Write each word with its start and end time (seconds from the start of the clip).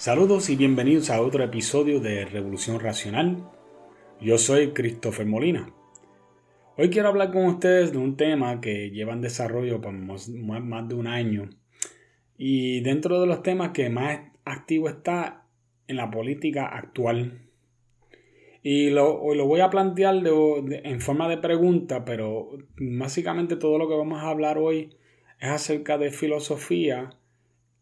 Saludos 0.00 0.48
y 0.48 0.56
bienvenidos 0.56 1.10
a 1.10 1.20
otro 1.20 1.44
episodio 1.44 2.00
de 2.00 2.24
Revolución 2.24 2.80
Racional. 2.80 3.46
Yo 4.18 4.38
soy 4.38 4.68
Christopher 4.72 5.26
Molina. 5.26 5.74
Hoy 6.78 6.88
quiero 6.88 7.08
hablar 7.08 7.30
con 7.30 7.44
ustedes 7.44 7.92
de 7.92 7.98
un 7.98 8.16
tema 8.16 8.62
que 8.62 8.88
lleva 8.92 9.12
en 9.12 9.20
desarrollo 9.20 9.82
por 9.82 9.92
más, 9.92 10.26
de 10.26 10.94
un 10.94 11.06
año 11.06 11.50
y 12.38 12.80
dentro 12.80 13.20
de 13.20 13.26
los 13.26 13.42
temas 13.42 13.72
que 13.72 13.90
más 13.90 14.20
activo 14.46 14.88
está 14.88 15.44
en 15.86 15.96
la 15.98 16.10
política 16.10 16.64
actual. 16.64 17.50
Y 18.62 18.88
lo, 18.88 19.34
lo 19.34 19.46
voy 19.46 19.60
a 19.60 19.68
plantear 19.68 20.14
en 20.26 21.00
forma 21.02 21.28
de 21.28 21.36
pregunta, 21.36 22.06
pero 22.06 22.48
básicamente 22.78 23.56
todo 23.56 23.76
lo 23.76 23.86
que 23.86 23.96
vamos 23.96 24.22
a 24.22 24.30
hablar 24.30 24.56
hoy 24.56 24.96
es 25.38 25.50
acerca 25.50 25.98
de 25.98 26.10
filosofía 26.10 27.10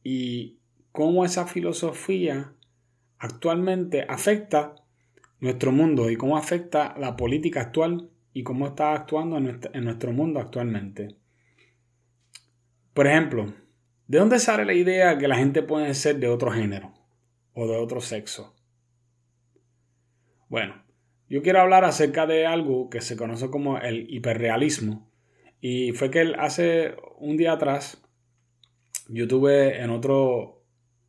y 0.02 0.57
cómo 0.98 1.24
esa 1.24 1.46
filosofía 1.46 2.54
actualmente 3.18 4.04
afecta 4.08 4.74
nuestro 5.38 5.70
mundo 5.70 6.10
y 6.10 6.16
cómo 6.16 6.36
afecta 6.36 6.96
la 6.98 7.14
política 7.14 7.60
actual 7.60 8.10
y 8.32 8.42
cómo 8.42 8.66
está 8.66 8.94
actuando 8.94 9.36
en 9.36 9.84
nuestro, 9.84 10.12
mundo 10.12 10.40
actualmente. 10.40 11.14
Por 12.94 13.06
ejemplo, 13.06 13.54
¿de 14.08 14.18
dónde 14.18 14.40
sale 14.40 14.64
la 14.64 14.72
idea 14.72 15.16
que 15.18 15.28
la 15.28 15.36
gente 15.36 15.62
puede 15.62 15.94
ser 15.94 16.18
de 16.18 16.26
otro 16.26 16.50
género 16.50 16.92
o 17.52 17.68
de 17.68 17.76
otro 17.76 18.00
sexo? 18.00 18.56
Bueno, 20.48 20.82
yo 21.28 21.42
quiero 21.42 21.60
hablar 21.60 21.84
acerca 21.84 22.26
de 22.26 22.44
algo 22.44 22.90
que 22.90 23.02
se 23.02 23.16
conoce 23.16 23.50
como 23.50 23.78
el 23.78 24.12
hiperrealismo. 24.12 25.08
Y 25.60 25.92
fue 25.92 26.10
que 26.10 26.34
hace 26.36 26.96
un 27.18 27.36
día 27.36 27.52
atrás 27.52 28.02
yo 29.08 29.28
tuve 29.28 29.80
en 29.80 29.90
otro 29.90 30.57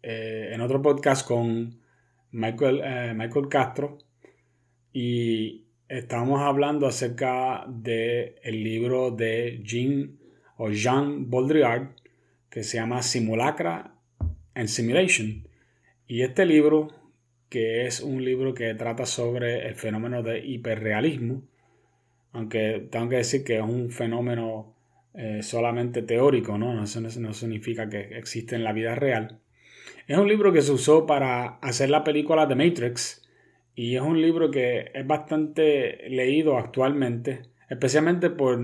eh, 0.02 0.52
en 0.54 0.62
otro 0.62 0.82
podcast 0.82 1.28
con 1.28 1.80
Michael, 2.32 2.82
eh, 2.84 3.14
Michael 3.16 3.48
Castro 3.50 3.98
y 4.94 5.66
estábamos 5.88 6.42
hablando 6.42 6.88
acerca 6.88 7.66
del 7.68 8.36
el 8.44 8.64
libro 8.64 9.12
de 9.12 9.62
Jean 9.64 10.18
o 10.58 10.70
Jean 10.72 11.30
Baudrillard 11.30 11.96
que 12.50 12.64
se 12.64 12.78
llama 12.78 13.02
Simulacra 13.02 13.96
and 14.56 14.68
Simulation. 14.68 15.48
Y 16.08 16.24
este 16.24 16.46
libro, 16.46 16.88
que 17.50 17.86
es 17.86 18.02
un 18.02 18.24
libro 18.26 18.54
que 18.54 18.74
trata 18.74 19.06
sobre 19.06 19.68
el 19.68 19.76
fenómeno 19.76 20.24
de 20.24 20.40
hiperrealismo, 20.40 21.44
aunque 22.32 22.88
tengo 22.92 23.10
que 23.10 23.18
decir 23.18 23.44
que 23.44 23.58
es 23.58 23.64
un 23.64 23.90
fenómeno 23.92 24.76
eh, 25.14 25.42
solamente 25.44 26.02
teórico, 26.02 26.58
¿no? 26.58 26.74
No, 26.74 26.82
no 26.82 27.34
significa 27.34 27.90
que 27.90 28.18
existe 28.18 28.56
en 28.56 28.64
la 28.64 28.74
vida 28.74 28.96
real. 28.96 29.40
Es 30.10 30.18
un 30.18 30.28
libro 30.28 30.52
que 30.52 30.64
se 30.64 30.72
usó 30.72 31.06
para 31.06 31.60
hacer 31.62 31.92
la 31.92 32.04
película 32.04 32.48
The 32.48 32.56
Matrix 32.56 33.30
y 33.76 33.96
es 33.96 34.02
un 34.02 34.20
libro 34.20 34.50
que 34.50 34.90
es 34.92 35.06
bastante 35.06 36.10
leído 36.10 36.58
actualmente, 36.58 37.44
especialmente 37.70 38.32
por 38.32 38.60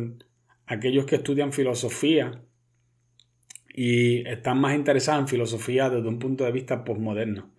aquellos 0.66 1.06
que 1.06 1.18
estudian 1.18 1.54
filosofía 1.54 2.42
y 3.72 4.28
están 4.28 4.60
más 4.60 4.74
interesados 4.74 5.22
en 5.22 5.28
filosofía 5.28 5.88
desde 5.92 6.08
un 6.08 6.18
punto 6.18 6.46
de 6.46 6.52
vista 6.52 6.84
postmoderno. 6.84 7.52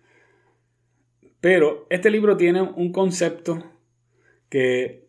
Pero 1.39 1.87
este 1.89 2.11
libro 2.11 2.35
tiene 2.35 2.63
un 2.63 2.91
concepto 2.91 3.71
que 4.49 5.07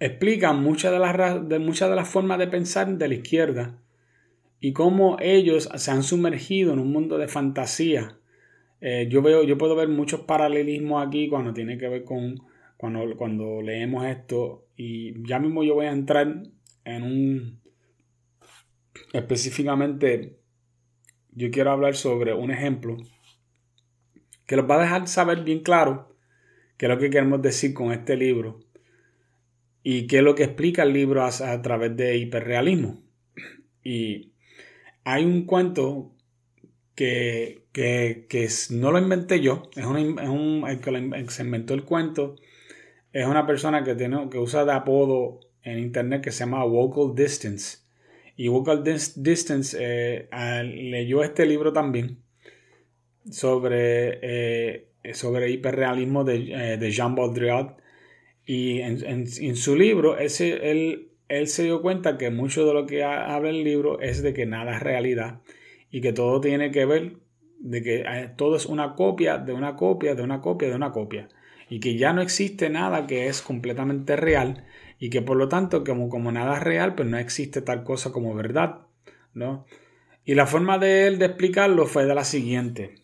explica 0.00 0.54
muchas 0.54 0.92
de 0.92 0.98
las, 0.98 1.46
de 1.46 1.58
muchas 1.58 1.90
de 1.90 1.96
las 1.96 2.08
formas 2.08 2.38
de 2.38 2.46
pensar 2.46 2.88
de 2.88 3.08
la 3.08 3.14
izquierda 3.16 3.81
y 4.64 4.72
cómo 4.72 5.16
ellos 5.20 5.68
se 5.74 5.90
han 5.90 6.04
sumergido 6.04 6.72
en 6.72 6.78
un 6.78 6.92
mundo 6.92 7.18
de 7.18 7.26
fantasía. 7.26 8.16
Eh, 8.80 9.08
yo, 9.10 9.20
veo, 9.20 9.42
yo 9.42 9.58
puedo 9.58 9.74
ver 9.74 9.88
muchos 9.88 10.20
paralelismos 10.20 11.04
aquí 11.04 11.28
cuando 11.28 11.52
tiene 11.52 11.76
que 11.76 11.88
ver 11.88 12.04
con 12.04 12.40
cuando, 12.76 13.16
cuando 13.16 13.60
leemos 13.60 14.06
esto 14.06 14.68
y 14.76 15.26
ya 15.26 15.40
mismo 15.40 15.64
yo 15.64 15.74
voy 15.74 15.86
a 15.86 15.92
entrar 15.92 16.44
en 16.84 17.02
un 17.02 17.60
específicamente 19.12 20.38
yo 21.32 21.50
quiero 21.50 21.72
hablar 21.72 21.96
sobre 21.96 22.32
un 22.32 22.52
ejemplo 22.52 22.98
que 24.46 24.56
los 24.56 24.70
va 24.70 24.76
a 24.76 24.82
dejar 24.82 25.08
saber 25.08 25.42
bien 25.42 25.60
claro 25.60 26.16
qué 26.76 26.86
es 26.86 26.90
lo 26.90 26.98
que 26.98 27.10
queremos 27.10 27.42
decir 27.42 27.74
con 27.74 27.90
este 27.92 28.16
libro 28.16 28.60
y 29.82 30.06
qué 30.06 30.18
es 30.18 30.22
lo 30.22 30.36
que 30.36 30.44
explica 30.44 30.84
el 30.84 30.92
libro 30.92 31.24
a, 31.24 31.28
a 31.28 31.62
través 31.62 31.96
de 31.96 32.16
hiperrealismo. 32.16 33.02
Y 33.82 34.31
hay 35.04 35.24
un 35.24 35.46
cuento 35.46 36.12
que, 36.94 37.62
no 38.70 38.92
lo 38.92 38.98
inventé 38.98 39.40
yo, 39.40 39.70
es, 39.74 39.84
un, 39.84 40.64
el 40.68 40.80
que 40.80 41.30
se 41.30 41.42
inventó 41.42 41.74
el 41.74 41.84
cuento 41.84 42.36
es 43.12 43.26
una 43.26 43.46
persona 43.46 43.84
que, 43.84 43.94
tiene, 43.94 44.28
que 44.30 44.38
usa 44.38 44.64
de 44.64 44.72
apodo 44.72 45.40
en 45.62 45.78
internet 45.78 46.22
que 46.22 46.32
se 46.32 46.40
llama 46.40 46.64
Vocal 46.64 47.14
Distance. 47.14 47.78
Y 48.36 48.48
Vocal 48.48 48.82
Distance 48.82 49.76
eh, 49.78 50.28
leyó 50.64 51.22
este 51.22 51.44
libro 51.44 51.72
también 51.72 52.18
sobre, 53.30 54.18
eh, 54.22 54.88
sobre 55.12 55.50
hiperrealismo 55.50 56.24
de, 56.24 56.52
eh, 56.52 56.76
de 56.78 56.90
Jean 56.90 57.14
Baudrillard. 57.14 57.76
Y 58.44 58.80
en, 58.80 59.56
su 59.56 59.76
libro, 59.76 60.18
ese, 60.18 60.70
él 60.70 61.11
él 61.38 61.48
se 61.48 61.64
dio 61.64 61.80
cuenta 61.80 62.18
que 62.18 62.30
mucho 62.30 62.66
de 62.66 62.74
lo 62.74 62.86
que 62.86 63.04
habla 63.04 63.48
el 63.48 63.64
libro 63.64 64.00
es 64.00 64.22
de 64.22 64.34
que 64.34 64.44
nada 64.44 64.76
es 64.76 64.82
realidad 64.82 65.40
y 65.90 66.02
que 66.02 66.12
todo 66.12 66.40
tiene 66.40 66.70
que 66.70 66.84
ver 66.84 67.16
de 67.58 67.82
que 67.82 68.00
eh, 68.00 68.32
todo 68.36 68.56
es 68.56 68.66
una 68.66 68.94
copia 68.94 69.38
de 69.38 69.54
una 69.54 69.76
copia 69.76 70.14
de 70.14 70.22
una 70.22 70.40
copia 70.42 70.68
de 70.68 70.74
una 70.74 70.92
copia 70.92 71.28
y 71.70 71.80
que 71.80 71.96
ya 71.96 72.12
no 72.12 72.20
existe 72.20 72.68
nada 72.68 73.06
que 73.06 73.28
es 73.28 73.40
completamente 73.40 74.16
real 74.16 74.66
y 74.98 75.08
que 75.08 75.22
por 75.22 75.38
lo 75.38 75.48
tanto 75.48 75.84
como, 75.84 76.10
como 76.10 76.32
nada 76.32 76.56
es 76.56 76.62
real 76.62 76.94
pues 76.94 77.08
no 77.08 77.16
existe 77.16 77.62
tal 77.62 77.82
cosa 77.82 78.12
como 78.12 78.34
verdad 78.34 78.80
¿no? 79.32 79.64
y 80.24 80.34
la 80.34 80.46
forma 80.46 80.78
de 80.78 81.06
él 81.06 81.18
de 81.18 81.26
explicarlo 81.26 81.86
fue 81.86 82.04
de 82.04 82.14
la 82.14 82.24
siguiente 82.24 82.96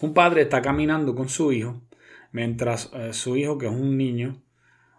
un 0.00 0.14
padre 0.14 0.42
está 0.42 0.62
caminando 0.62 1.14
con 1.14 1.28
su 1.28 1.52
hijo 1.52 1.82
mientras 2.30 2.90
eh, 2.94 3.12
su 3.12 3.36
hijo 3.36 3.58
que 3.58 3.66
es 3.66 3.72
un 3.72 3.98
niño 3.98 4.42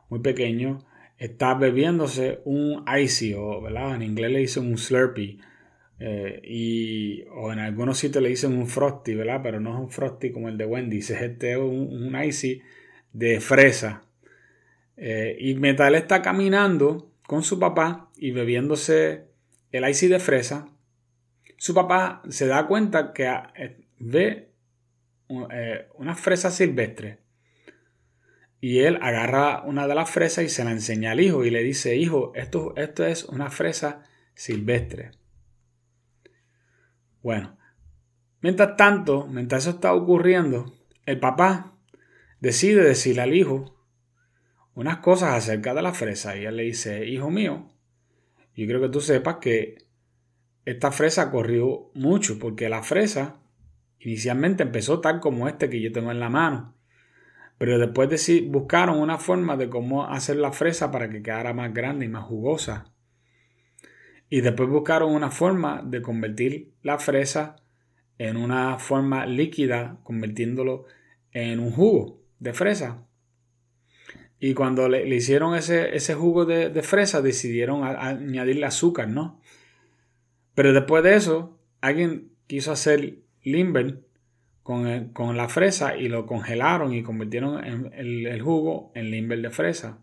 muy 0.09 0.19
pequeño 0.19 0.85
está 1.23 1.53
bebiéndose 1.53 2.41
un 2.43 2.83
icy 2.85 3.33
o. 3.33 3.65
En 3.67 4.01
inglés 4.01 4.31
le 4.31 4.39
dicen 4.39 4.67
un 4.67 4.77
slurpee. 4.77 5.39
Eh, 5.99 6.41
y, 6.43 7.23
o 7.33 7.53
en 7.53 7.59
algunos 7.59 7.97
sitios 7.97 8.21
le 8.21 8.29
dicen 8.29 8.57
un 8.57 8.67
frosty. 8.67 9.15
Pero 9.15 9.59
no 9.61 9.73
es 9.73 9.79
un 9.79 9.89
frosty 9.89 10.31
como 10.31 10.49
el 10.49 10.57
de 10.57 10.65
Wendy, 10.65 10.99
es 10.99 11.11
este 11.11 11.57
un, 11.57 12.13
icy 12.21 12.61
de 13.13 13.39
fresa. 13.39 14.03
Eh, 14.97 15.37
y 15.39 15.55
Metal 15.55 15.95
está 15.95 16.21
caminando 16.21 17.09
con 17.25 17.41
su 17.41 17.57
papá 17.57 18.11
y 18.17 18.31
bebiéndose 18.31 19.23
el 19.71 19.89
icy 19.89 20.09
de 20.09 20.19
fresa. 20.19 20.67
Su 21.57 21.73
papá 21.73 22.21
se 22.27 22.47
da 22.47 22.67
cuenta 22.67 23.13
que 23.13 23.33
eh, 23.55 23.77
ve 23.97 24.49
una 25.95 26.15
fresa 26.15 26.51
silvestre 26.51 27.22
y 28.63 28.79
él 28.79 28.97
agarra 29.01 29.61
una 29.63 29.87
de 29.87 29.93
las 29.93 30.09
fresas 30.09 30.45
y 30.45 30.47
se 30.47 30.63
la 30.63 30.71
enseña 30.71 31.11
al 31.11 31.19
hijo 31.19 31.43
y 31.43 31.49
le 31.49 31.61
dice, 31.61 31.97
hijo, 31.97 32.31
esto, 32.33 32.73
esto 32.77 33.05
es 33.05 33.25
una 33.25 33.49
fresa 33.49 34.03
silvestre. 34.35 35.11
Bueno, 37.21 37.57
mientras 38.39 38.77
tanto, 38.77 39.27
mientras 39.27 39.63
eso 39.63 39.71
está 39.71 39.93
ocurriendo, 39.93 40.77
el 41.05 41.19
papá 41.19 41.77
decide 42.39 42.85
decirle 42.85 43.23
al 43.23 43.33
hijo 43.33 43.85
unas 44.75 44.99
cosas 44.99 45.33
acerca 45.33 45.73
de 45.73 45.81
la 45.81 45.91
fresa 45.91 46.37
y 46.37 46.45
él 46.45 46.55
le 46.55 46.63
dice, 46.63 47.05
hijo 47.05 47.29
mío, 47.29 47.69
yo 48.55 48.65
quiero 48.65 48.79
que 48.79 48.87
tú 48.87 49.01
sepas 49.01 49.39
que 49.41 49.89
esta 50.63 50.93
fresa 50.93 51.31
corrió 51.31 51.91
mucho 51.95 52.39
porque 52.39 52.69
la 52.69 52.81
fresa 52.81 53.41
inicialmente 53.99 54.63
empezó 54.63 55.01
tal 55.01 55.19
como 55.19 55.49
este 55.49 55.69
que 55.69 55.81
yo 55.81 55.91
tengo 55.91 56.11
en 56.11 56.21
la 56.21 56.29
mano 56.29 56.72
pero 57.57 57.79
después 57.79 58.09
de 58.09 58.41
buscaron 58.41 58.99
una 58.99 59.17
forma 59.17 59.57
de 59.57 59.69
cómo 59.69 60.05
hacer 60.05 60.37
la 60.37 60.51
fresa 60.51 60.91
para 60.91 61.09
que 61.09 61.21
quedara 61.21 61.53
más 61.53 61.73
grande 61.73 62.05
y 62.05 62.09
más 62.09 62.25
jugosa. 62.25 62.91
Y 64.29 64.41
después 64.41 64.69
buscaron 64.69 65.13
una 65.13 65.29
forma 65.29 65.81
de 65.85 66.01
convertir 66.01 66.73
la 66.81 66.97
fresa 66.97 67.55
en 68.17 68.37
una 68.37 68.79
forma 68.79 69.25
líquida, 69.25 69.99
convirtiéndolo 70.03 70.85
en 71.31 71.59
un 71.59 71.71
jugo 71.71 72.19
de 72.39 72.53
fresa. 72.53 73.05
Y 74.39 74.53
cuando 74.55 74.89
le, 74.89 75.07
hicieron 75.15 75.55
ese, 75.55 75.95
ese 75.95 76.15
jugo 76.15 76.45
de, 76.45 76.83
fresa, 76.83 77.21
decidieron 77.21 77.83
añadirle 77.83 78.65
azúcar, 78.65 79.07
¿no? 79.07 79.39
Pero 80.53 80.73
después 80.73 81.03
de 81.03 81.15
eso, 81.15 81.57
alguien 81.79 82.31
quiso 82.47 82.71
hacer 82.71 83.19
limber 83.41 84.01
con, 84.63 85.37
la 85.37 85.49
fresa 85.49 85.97
y 85.97 86.07
lo 86.07 86.25
congelaron 86.25 86.93
y 86.93 87.03
convirtieron 87.03 87.63
el, 87.93 88.41
jugo 88.41 88.91
en 88.95 89.11
limber 89.11 89.41
de 89.41 89.49
fresa. 89.49 89.99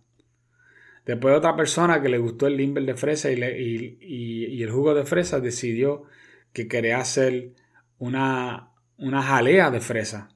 Después 1.07 1.35
otra 1.35 1.57
persona 1.57 2.03
que 2.03 2.11
le 2.11 2.19
gustó 2.19 2.47
el 2.47 2.59
limber 2.59 2.85
de 2.85 2.95
fresa 2.95 3.31
y, 3.31 3.99
y, 4.01 4.63
el 4.63 4.71
jugo 4.71 4.95
de 4.95 5.07
fresa 5.07 5.41
decidió 5.41 6.05
que 6.53 6.69
quería 6.69 6.99
hacer 6.99 7.53
una, 7.99 8.73
una 8.99 9.23
jalea 9.23 9.71
de 9.71 9.81
fresa. 9.81 10.29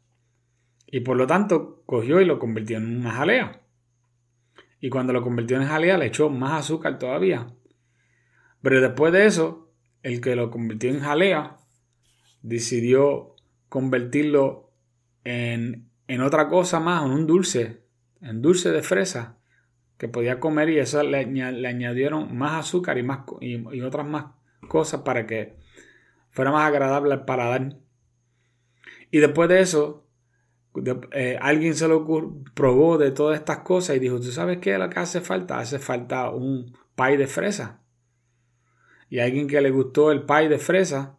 Y 0.87 1.01
por 1.01 1.17
lo 1.17 1.27
tanto 1.27 1.83
cogió 1.85 2.21
y 2.21 2.25
lo 2.25 2.39
convirtió 2.39 2.79
en 2.79 2.97
una 2.97 3.11
jalea. 3.11 3.61
Y 4.81 4.89
cuando 4.89 5.13
lo 5.13 5.23
convirtió 5.23 5.59
en 5.59 5.67
jalea 5.67 5.99
le 5.99 6.07
echó 6.07 6.31
más 6.31 6.61
azúcar 6.61 6.99
todavía. 6.99 7.49
Pero 8.63 8.81
después 8.81 9.13
de 9.13 9.27
eso, 9.27 9.71
el 10.03 10.23
que 10.23 10.35
lo 10.35 10.51
convirtió 10.51 10.89
en 10.91 11.01
jalea 11.01 11.59
decidió 12.43 13.34
convertirlo 13.75 14.71
en, 15.25 15.91
en 16.07 16.21
otra 16.21 16.49
cosa 16.49 16.79
más, 16.79 17.05
en 17.05 17.11
un 17.11 17.27
dulce, 17.27 17.83
en 18.21 18.41
dulce 18.41 18.71
de 18.71 18.85
fresa 18.85 19.41
que 19.99 20.07
podía 20.07 20.39
comer 20.39 20.71
y 20.71 20.79
eso 20.79 21.03
le, 21.03 21.19
añadieron 21.19 22.39
más 22.39 22.67
azúcar 22.67 22.99
y, 22.99 23.03
más, 23.03 23.23
y, 23.41 23.81
otras 23.81 24.07
más 24.07 24.27
cosas 24.69 25.01
para 25.01 25.27
que 25.27 25.57
fuera 26.31 26.53
más 26.53 26.69
agradable 26.69 27.15
al 27.15 27.25
paladar. 27.25 27.79
Y 29.11 29.19
después 29.19 29.49
de 29.49 29.63
eso, 29.63 30.07
eh, 31.11 31.37
alguien 31.43 31.75
se 31.75 31.89
lo 31.89 32.07
probó 32.55 32.97
de 32.97 33.11
todas 33.11 33.41
estas 33.41 33.59
cosas 33.59 33.97
y 33.97 33.99
dijo, 33.99 34.21
¿tú 34.21 34.31
sabes 34.31 34.59
qué 34.59 34.75
es 34.75 34.79
lo 34.79 34.89
que 34.89 35.01
hace 35.01 35.21
falta? 35.21 35.59
Hace 35.59 35.81
falta 35.81 36.31
un 36.31 36.79
pie 36.95 37.17
de 37.17 37.27
fresa. 37.27 37.83
Y 39.11 39.19
alguien 39.19 39.49
que 39.49 39.61
le 39.61 39.71
gustó 39.71 40.13
el 40.13 40.23
pie 40.23 40.49
de 40.49 40.59
fresa, 40.59 41.19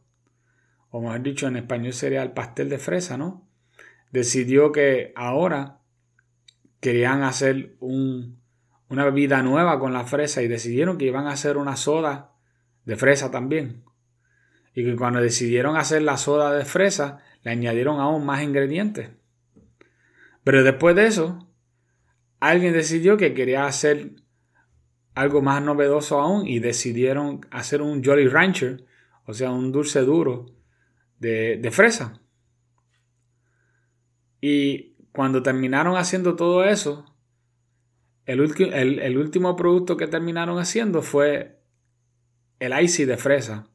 o 0.95 1.01
mejor 1.01 1.23
dicho 1.23 1.45
en 1.45 1.57
español 1.57 1.91
sería 1.91 2.23
el 2.23 2.31
pastel 2.31 2.69
de 2.69 2.77
fresa, 2.77 3.17
¿no? 3.17 3.45
Decidió 4.11 4.71
que 4.71 5.11
ahora 5.17 5.81
querían 6.79 7.21
hacer 7.23 7.75
un, 7.81 8.41
una 8.87 9.03
bebida 9.03 9.43
nueva 9.43 9.77
con 9.77 9.91
la 9.91 10.05
fresa 10.05 10.41
y 10.41 10.47
decidieron 10.47 10.97
que 10.97 11.03
iban 11.03 11.27
a 11.27 11.31
hacer 11.31 11.57
una 11.57 11.75
soda 11.75 12.31
de 12.85 12.95
fresa 12.95 13.29
también. 13.29 13.83
Y 14.73 14.85
que 14.85 14.95
cuando 14.95 15.19
decidieron 15.19 15.75
hacer 15.75 16.01
la 16.01 16.15
soda 16.15 16.53
de 16.53 16.63
fresa, 16.63 17.19
le 17.43 17.51
añadieron 17.51 17.99
aún 17.99 18.25
más 18.25 18.41
ingredientes. 18.41 19.09
Pero 20.45 20.63
después 20.63 20.95
de 20.95 21.07
eso, 21.07 21.51
alguien 22.39 22.71
decidió 22.71 23.17
que 23.17 23.33
quería 23.33 23.65
hacer 23.65 24.11
algo 25.13 25.41
más 25.41 25.61
novedoso 25.61 26.21
aún 26.21 26.47
y 26.47 26.59
decidieron 26.59 27.41
hacer 27.51 27.81
un 27.81 28.01
Jolly 28.01 28.29
Rancher, 28.29 28.85
o 29.25 29.33
sea, 29.33 29.51
un 29.51 29.73
dulce 29.73 29.99
duro 29.99 30.54
de, 31.19 31.57
de 31.57 31.71
fresa. 31.71 32.21
Y 34.41 34.95
cuando 35.11 35.41
terminaron 35.41 35.97
haciendo 35.97 36.35
todo 36.35 36.63
eso, 36.63 37.15
el, 38.25 39.17
último 39.17 39.55
producto 39.55 39.97
que 39.97 40.07
terminaron 40.07 40.57
haciendo 40.59 41.01
fue 41.01 41.59
el 42.59 42.79
icy 42.79 43.05
de 43.05 43.17
fresa. 43.17 43.69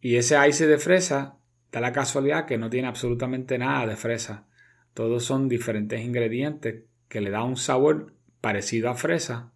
Y 0.00 0.16
ese 0.16 0.36
icy 0.48 0.64
de 0.64 0.78
fresa 0.78 1.38
da 1.70 1.80
la 1.80 1.92
casualidad 1.92 2.46
que 2.46 2.58
no 2.58 2.70
tiene 2.70 2.88
absolutamente 2.88 3.58
nada 3.58 3.86
de 3.86 3.96
fresa. 3.96 4.48
Todos 4.94 5.24
son 5.24 5.48
diferentes 5.48 6.00
ingredientes 6.00 6.84
que 7.08 7.20
le 7.20 7.30
da 7.30 7.44
un 7.44 7.56
sabor 7.56 8.14
parecido 8.40 8.90
a 8.90 8.94
fresa, 8.94 9.52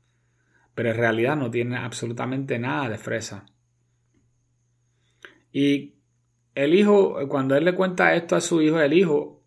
pero 0.74 0.90
en 0.90 0.96
realidad 0.96 1.36
no 1.36 1.50
tiene 1.50 1.76
absolutamente 1.76 2.58
nada 2.58 2.88
de 2.88 2.98
fresa. 2.98 3.46
Y 5.52 5.99
el 6.54 6.74
hijo, 6.74 7.16
cuando 7.28 7.56
él 7.56 7.64
le 7.64 7.74
cuenta 7.74 8.14
esto 8.14 8.36
a 8.36 8.40
su 8.40 8.62
hijo, 8.62 8.80
el 8.80 8.92
hijo 8.92 9.42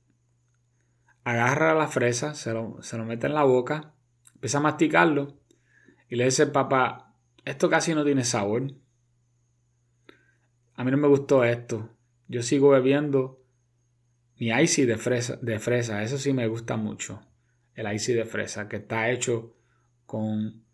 agarra 1.24 1.74
la 1.74 1.88
fresa, 1.88 2.34
se 2.34 2.54
lo, 2.54 2.82
se 2.82 2.98
lo 2.98 3.06
mete 3.06 3.28
en 3.28 3.34
la 3.34 3.44
boca 3.44 3.94
Empieza 4.44 4.58
a 4.58 4.62
masticarlo 4.62 5.40
y 6.10 6.18
le 6.18 6.26
dice, 6.26 6.48
papá, 6.48 7.16
esto 7.46 7.70
casi 7.70 7.96
no 7.96 8.04
tiene 8.04 8.26
sabor. 8.26 8.74
A 10.76 10.84
mí 10.84 10.92
no 10.92 10.98
me 10.98 11.08
gustó 11.08 11.46
esto. 11.46 11.96
Yo 12.28 12.44
sigo 12.44 12.68
bebiendo 12.68 13.42
mi 14.36 14.50
icy 14.50 14.84
de 14.86 14.98
fresa, 14.98 15.38
de 15.42 15.60
fresa. 15.60 16.04
Eso 16.04 16.18
sí 16.18 16.34
me 16.34 16.48
gusta 16.48 16.76
mucho. 16.76 17.22
El 17.74 17.90
icy 17.90 18.12
de 18.12 18.26
fresa, 18.26 18.68
que 18.68 18.76
está 18.76 19.12
hecho 19.12 19.56
con 20.06 20.66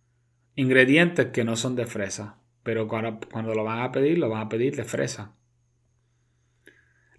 ingredientes 0.56 1.28
que 1.28 1.44
no 1.44 1.56
son 1.56 1.76
de 1.76 1.86
fresa. 1.86 2.40
Pero 2.64 2.88
cuando, 2.88 3.20
cuando 3.32 3.54
lo 3.54 3.64
van 3.64 3.82
a 3.84 3.92
pedir, 3.92 4.18
lo 4.18 4.30
van 4.30 4.48
a 4.48 4.50
pedir 4.50 4.76
de 4.76 4.84
fresa. 4.84 5.36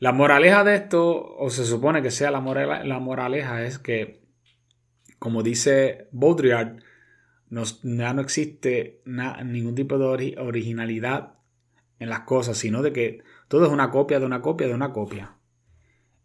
La 0.00 0.12
moraleja 0.12 0.64
de 0.64 0.74
esto, 0.74 1.36
o 1.36 1.50
se 1.50 1.64
supone 1.64 2.02
que 2.02 2.10
sea 2.10 2.30
la, 2.30 2.40
la 2.84 2.98
moraleja, 2.98 3.64
es 3.64 3.78
que 3.78 4.20
como 5.20 5.42
dice 5.42 6.08
Baudrillard, 6.12 6.82
no, 7.50 7.62
ya 7.82 8.14
no 8.14 8.22
existe 8.22 9.02
ningún 9.04 9.74
tipo 9.74 9.98
de 9.98 10.36
originalidad 10.38 11.34
en 11.98 12.08
las 12.08 12.20
cosas, 12.20 12.56
sino 12.56 12.82
de 12.82 12.92
que 12.92 13.22
todo 13.46 13.66
es 13.66 13.70
una 13.70 13.90
copia 13.90 14.18
de 14.18 14.26
una 14.26 14.40
copia 14.40 14.66
de 14.66 14.74
una 14.74 14.92
copia. 14.92 15.36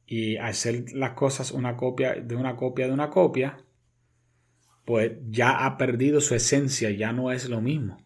Y 0.07 0.37
al 0.37 0.53
ser 0.53 0.93
las 0.93 1.11
cosas 1.11 1.51
una 1.51 1.75
copia 1.75 2.13
de 2.13 2.35
una 2.35 2.55
copia 2.55 2.87
de 2.87 2.93
una 2.93 3.09
copia, 3.09 3.57
pues 4.85 5.13
ya 5.29 5.65
ha 5.65 5.77
perdido 5.77 6.21
su 6.21 6.33
esencia, 6.33 6.89
ya 6.91 7.11
no 7.11 7.33
es 7.33 7.49
lo 7.49 7.59
mismo. 7.59 7.97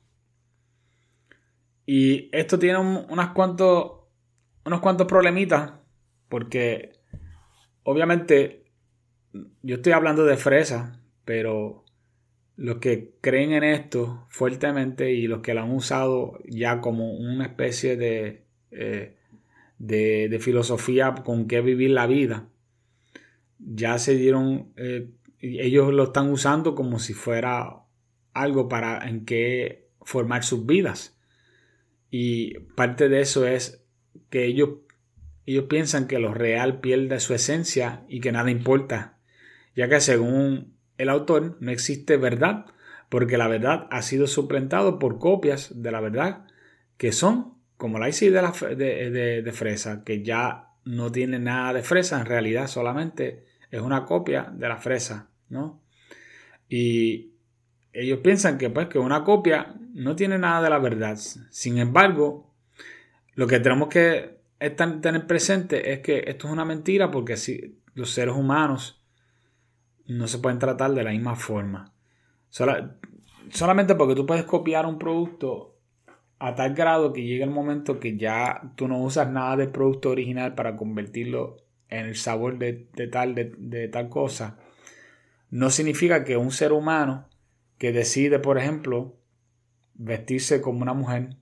Y 1.85 2.35
esto 2.35 2.57
tiene 2.57 2.79
unas 2.79 3.29
cuantos, 3.29 3.98
unos 4.65 4.81
cuantos 4.81 5.07
problemitas, 5.07 5.73
porque 6.27 6.93
obviamente 7.83 8.65
yo 9.61 9.75
estoy 9.75 9.93
hablando 9.93 10.25
de 10.25 10.37
fresa, 10.37 11.01
pero 11.25 11.85
los 12.55 12.77
que 12.79 13.13
creen 13.21 13.53
en 13.53 13.63
esto 13.63 14.25
fuertemente 14.29 15.13
y 15.13 15.27
los 15.27 15.41
que 15.41 15.53
lo 15.53 15.61
han 15.61 15.71
usado 15.71 16.39
ya 16.45 16.81
como 16.81 17.13
una 17.13 17.45
especie 17.45 17.95
de, 17.95 18.43
eh, 18.71 19.15
de, 19.77 20.39
filosofía 20.41 21.15
con 21.23 21.47
que 21.47 21.61
vivir 21.61 21.91
la 21.91 22.05
vida, 22.05 22.49
ya 23.59 23.97
se 23.97 24.15
dieron, 24.15 24.73
eh, 24.75 25.09
ellos 25.39 25.93
lo 25.93 26.03
están 26.03 26.29
usando 26.29 26.75
como 26.75 26.99
si 26.99 27.13
fuera 27.13 27.83
algo 28.33 28.67
para 28.67 29.07
en 29.07 29.25
que 29.25 29.87
formar 30.01 30.43
sus 30.43 30.65
vidas. 30.65 31.17
Y 32.11 32.59
parte 32.75 33.07
de 33.07 33.21
eso 33.21 33.45
es 33.47 33.85
que 34.29 34.45
ellos, 34.45 34.69
ellos 35.45 35.65
piensan 35.65 36.07
que 36.07 36.19
lo 36.19 36.33
real 36.33 36.79
pierde 36.79 37.19
su 37.19 37.33
esencia 37.33 38.03
y 38.07 38.19
que 38.19 38.31
nada 38.31 38.51
importa 38.51 39.19
ya 39.79 39.87
que 39.87 40.01
según 40.01 40.73
el 40.97 41.07
autor 41.07 41.55
no 41.61 41.71
existe 41.71 42.17
verdad, 42.17 42.65
porque 43.07 43.37
la 43.37 43.47
verdad 43.47 43.87
ha 43.91 44.01
sido 44.01 44.27
suplantado 44.27 44.99
por 44.99 45.19
copias 45.19 45.81
de 45.81 45.89
la 45.89 46.01
verdad 46.01 46.45
que 46.97 47.13
son 47.13 47.53
como 47.77 47.97
la 47.97 48.09
IC 48.09 48.19
de, 48.19 48.41
la, 48.41 48.51
de, 48.51 49.51
fresa, 49.53 50.03
que 50.03 50.21
ya 50.21 50.73
no 50.83 51.13
tiene 51.13 51.39
nada 51.39 51.71
de 51.71 51.81
fresa, 51.81 52.19
en 52.19 52.25
realidad 52.25 52.67
solamente 52.67 53.45
es 53.71 53.79
una 53.79 54.03
copia 54.03 54.51
de 54.53 54.67
la 54.67 54.75
fresa, 54.75 55.29
¿no? 55.47 55.79
Y 56.67 57.31
ellos 57.93 58.19
piensan 58.19 58.57
que 58.57 58.69
pues 58.69 58.87
que 58.87 58.99
una 58.99 59.23
copia 59.23 59.75
no 59.93 60.17
tiene 60.17 60.37
nada 60.37 60.61
de 60.61 60.69
la 60.69 60.79
verdad. 60.79 61.15
Sin 61.15 61.77
embargo, 61.77 62.48
lo 63.39 63.47
que 63.47 63.61
tenemos 63.61 63.87
que 63.87 64.41
tener 64.59 65.25
presente 65.25 65.93
es 65.93 65.99
que 65.99 66.25
esto 66.27 66.47
es 66.47 66.51
una 66.51 66.65
mentira 66.65 67.09
porque 67.09 67.37
si 67.37 67.79
los 67.93 68.11
seres 68.11 68.35
humanos 68.35 69.01
no 70.07 70.27
se 70.27 70.39
pueden 70.39 70.59
tratar 70.59 70.91
de 70.91 71.05
la 71.05 71.11
misma 71.11 71.37
forma. 71.37 71.93
solamente 72.49 73.95
porque 73.95 74.15
tú 74.15 74.25
puedes 74.25 74.43
copiar 74.43 74.85
un 74.85 74.99
producto 74.99 75.77
a 76.37 76.53
tal 76.53 76.73
grado 76.73 77.13
que 77.13 77.23
llega 77.23 77.45
el 77.45 77.51
momento 77.51 77.97
que 77.97 78.17
ya 78.17 78.73
tú 78.75 78.89
no 78.89 78.99
usas 78.99 79.31
nada 79.31 79.55
del 79.55 79.69
producto 79.69 80.09
original 80.09 80.53
para 80.53 80.75
convertirlo 80.75 81.55
en 81.87 82.07
el 82.07 82.17
sabor 82.17 82.57
de, 82.57 82.89
tal, 83.09 83.35
de, 83.35 83.87
tal 83.87 84.09
cosa, 84.09 84.57
no 85.49 85.69
significa 85.69 86.25
que 86.25 86.35
un 86.35 86.51
ser 86.51 86.73
humano 86.73 87.29
que 87.77 87.93
decide, 87.93 88.37
por 88.37 88.57
ejemplo, 88.57 89.15
vestirse 89.93 90.59
como 90.59 90.81
una 90.81 90.93
mujer 90.93 91.37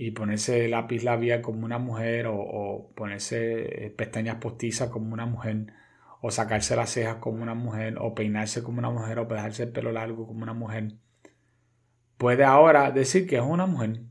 y 0.00 0.12
ponerse 0.12 0.68
lápiz 0.68 1.02
labial 1.02 1.42
como 1.42 1.64
una 1.64 1.80
mujer 1.80 2.28
o, 2.28 2.92
ponerse 2.94 3.86
eh, 3.86 3.90
pestañas 3.90 4.36
postizas 4.36 4.90
como 4.90 5.12
una 5.12 5.26
mujer, 5.26 5.72
o 6.20 6.30
sacarse 6.30 6.76
las 6.76 6.90
cejas 6.90 7.16
como 7.16 7.42
una 7.42 7.54
mujer, 7.54 7.96
o 7.98 8.14
peinarse 8.14 8.62
como 8.62 8.78
una 8.78 8.90
mujer, 8.90 9.18
o 9.18 9.24
dejarse 9.24 9.64
el 9.64 9.72
pelo 9.72 9.90
largo 9.90 10.24
como 10.28 10.44
una 10.44 10.54
mujer, 10.54 10.94
puede 12.16 12.44
ahora 12.44 12.92
decir 12.92 13.26
que 13.26 13.38
es 13.38 13.42
una 13.42 13.66
mujer. 13.66 14.02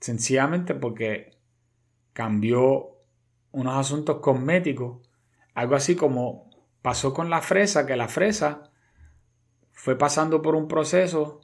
Sencillamente 0.00 0.74
porque 0.74 1.30
cambió 2.12 2.98
unos 3.52 3.78
asuntos 3.78 4.18
cosméticos. 4.18 4.98
Algo 5.54 5.76
así 5.76 5.96
como 5.96 6.50
pasó 6.82 7.14
con 7.14 7.30
la 7.30 7.40
fresa, 7.40 7.86
que 7.86 7.96
la 7.96 8.08
fresa 8.08 8.70
fue 9.72 9.96
pasando 9.96 10.42
por 10.42 10.54
un 10.54 10.68
proceso 10.68 11.40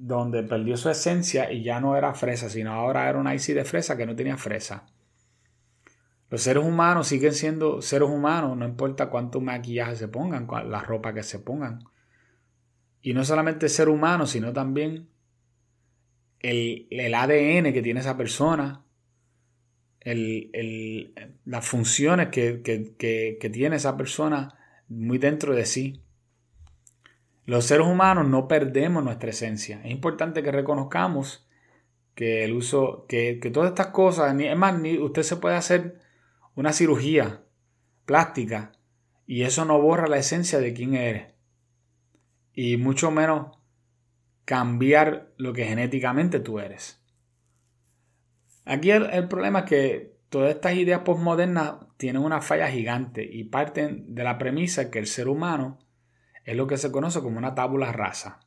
donde 0.00 0.44
perdió 0.44 0.76
su 0.76 0.88
esencia 0.88 1.52
y 1.52 1.64
ya 1.64 1.80
no 1.80 1.96
era 1.96 2.14
fresa, 2.14 2.48
sino 2.48 2.72
ahora 2.72 3.08
era 3.08 3.18
una 3.18 3.34
icy 3.34 3.52
de 3.52 3.64
fresa 3.64 3.96
que 3.96 4.06
no 4.06 4.14
tenía 4.14 4.36
fresa. 4.36 4.86
Los 6.30 6.42
seres 6.42 6.62
humanos 6.62 7.08
siguen 7.08 7.32
siendo 7.32 7.82
seres 7.82 8.08
humanos, 8.08 8.56
no 8.56 8.64
importa 8.64 9.10
cuánto 9.10 9.40
maquillaje 9.40 9.96
se 9.96 10.08
pongan, 10.08 10.46
la 10.70 10.80
ropa 10.82 11.12
que 11.12 11.24
se 11.24 11.40
pongan. 11.40 11.80
Y 13.02 13.12
no 13.12 13.24
solamente 13.24 13.68
ser 13.68 13.88
humano, 13.88 14.26
sino 14.26 14.52
también 14.52 15.08
el, 16.38 17.14
ADN 17.14 17.72
que 17.72 17.82
tiene 17.82 18.00
esa 18.00 18.16
persona, 18.16 18.84
las 20.04 21.66
funciones 21.66 22.28
que, 22.28 22.62
que 22.62 23.50
tiene 23.50 23.76
esa 23.76 23.96
persona 23.96 24.54
muy 24.86 25.18
dentro 25.18 25.54
de 25.54 25.64
sí. 25.64 26.02
Los 27.48 27.64
seres 27.64 27.86
humanos 27.86 28.28
no 28.28 28.46
perdemos 28.46 29.02
nuestra 29.02 29.30
esencia. 29.30 29.80
Es 29.82 29.90
importante 29.90 30.42
que 30.42 30.52
reconozcamos 30.52 31.48
que 32.14 32.44
el 32.44 32.52
uso, 32.52 33.06
que, 33.08 33.40
todas 33.50 33.70
estas 33.70 33.86
cosas, 33.86 34.34
ni, 34.34 34.44
es 34.44 34.54
más, 34.54 34.78
ni 34.78 34.98
usted 34.98 35.22
se 35.22 35.36
puede 35.36 35.56
hacer 35.56 35.98
una 36.54 36.74
cirugía 36.74 37.40
plástica 38.04 38.72
y 39.26 39.44
eso 39.44 39.64
no 39.64 39.80
borra 39.80 40.08
la 40.08 40.18
esencia 40.18 40.58
de 40.58 40.74
quién 40.74 40.92
eres. 40.92 41.32
Y 42.52 42.76
mucho 42.76 43.10
menos 43.10 43.56
cambiar 44.44 45.32
lo 45.38 45.54
que 45.54 45.64
genéticamente 45.64 46.40
tú 46.40 46.58
eres. 46.58 47.00
Aquí 48.66 48.90
el, 48.90 49.06
el 49.06 49.26
problema 49.26 49.60
es 49.60 49.64
que 49.64 50.18
todas 50.28 50.50
estas 50.54 50.74
ideas 50.74 51.00
postmodernas 51.00 51.76
tienen 51.96 52.20
una 52.20 52.42
falla 52.42 52.68
gigante 52.68 53.26
y 53.26 53.44
parten 53.44 54.14
de 54.14 54.22
la 54.22 54.36
premisa 54.36 54.90
que 54.90 54.98
el 54.98 55.06
ser 55.06 55.28
humano 55.28 55.78
es 56.48 56.56
lo 56.56 56.66
que 56.66 56.78
se 56.78 56.90
conoce 56.90 57.20
como 57.20 57.36
una 57.36 57.54
tabula 57.54 57.92
rasa. 57.92 58.40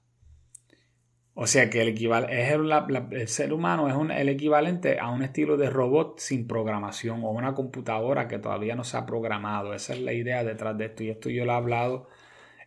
O 1.36 1.46
sea 1.46 1.70
que 1.70 1.82
el, 1.82 1.90
es 1.90 2.52
el, 2.52 3.28
ser 3.28 3.54
humano 3.54 3.88
es 3.88 4.20
el 4.20 4.28
equivalente 4.28 5.00
a 5.00 5.12
un 5.12 5.22
estilo 5.22 5.56
de 5.56 5.70
robot 5.70 6.18
sin 6.18 6.48
programación 6.48 7.24
o 7.24 7.30
una 7.30 7.54
computadora 7.54 8.28
que 8.28 8.40
todavía 8.40 8.76
no 8.76 8.84
se 8.84 8.98
ha 8.98 9.06
programado. 9.06 9.76
Esa 9.76 9.94
es 9.94 10.02
la 10.02 10.14
idea 10.14 10.44
detrás 10.44 10.76
de 10.80 10.86
esto. 10.86 11.04
Y 11.04 11.12
esto 11.12 11.30
yo 11.30 11.46
lo 11.46 11.52
he 11.52 11.56
hablado 11.56 12.08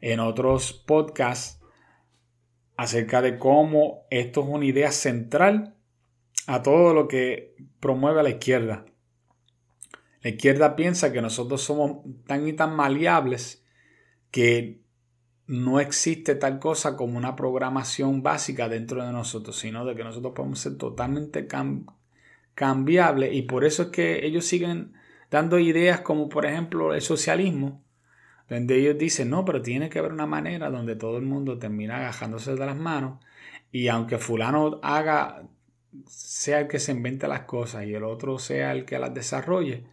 en 0.00 0.20
otros 0.20 0.72
podcasts 0.72 1.60
acerca 2.76 3.20
de 3.20 3.36
cómo 3.36 4.06
esto 4.10 4.40
es 4.40 4.46
una 4.46 4.66
idea 4.66 4.92
central 4.92 5.74
a 6.46 6.62
todo 6.62 6.94
lo 6.94 7.08
que 7.08 7.56
promueve 7.80 8.22
la 8.22 8.30
izquierda. 8.30 8.86
La 10.22 10.30
izquierda 10.30 10.76
piensa 10.76 11.12
que 11.12 11.20
nosotros 11.20 11.60
somos 11.60 12.04
tan 12.24 12.46
y 12.46 12.52
tan 12.52 12.76
maleables 12.76 13.66
que 14.30 14.83
no 15.46 15.80
existe 15.80 16.34
tal 16.34 16.58
cosa 16.58 16.96
como 16.96 17.18
una 17.18 17.36
programación 17.36 18.22
básica 18.22 18.68
dentro 18.68 19.04
de 19.04 19.12
nosotros, 19.12 19.56
sino 19.58 19.84
de 19.84 19.94
que 19.94 20.04
nosotros 20.04 20.32
podemos 20.34 20.58
ser 20.58 20.76
totalmente 20.78 21.46
cambiables. 22.54 23.34
Y 23.34 23.42
por 23.42 23.64
eso 23.64 23.84
es 23.84 23.88
que 23.88 24.26
ellos 24.26 24.46
siguen 24.46 24.94
dando 25.30 25.58
ideas 25.58 26.00
como 26.00 26.28
por 26.28 26.46
ejemplo 26.46 26.94
el 26.94 27.02
socialismo, 27.02 27.82
donde 28.48 28.76
ellos 28.76 28.98
dicen, 28.98 29.30
no, 29.30 29.44
pero 29.44 29.62
tiene 29.62 29.88
que 29.88 29.98
haber 29.98 30.12
una 30.12 30.26
manera 30.26 30.70
donde 30.70 30.96
todo 30.96 31.18
el 31.18 31.24
mundo 31.24 31.58
termina 31.58 31.96
agajándose 31.96 32.54
de 32.54 32.66
las 32.66 32.76
manos 32.76 33.18
y 33.72 33.88
aunque 33.88 34.18
fulano 34.18 34.78
haga, 34.82 35.42
sea 36.06 36.60
el 36.60 36.68
que 36.68 36.78
se 36.78 36.92
invente 36.92 37.26
las 37.26 37.40
cosas 37.40 37.84
y 37.86 37.94
el 37.94 38.04
otro 38.04 38.38
sea 38.38 38.72
el 38.72 38.84
que 38.84 38.98
las 38.98 39.12
desarrolle, 39.12 39.84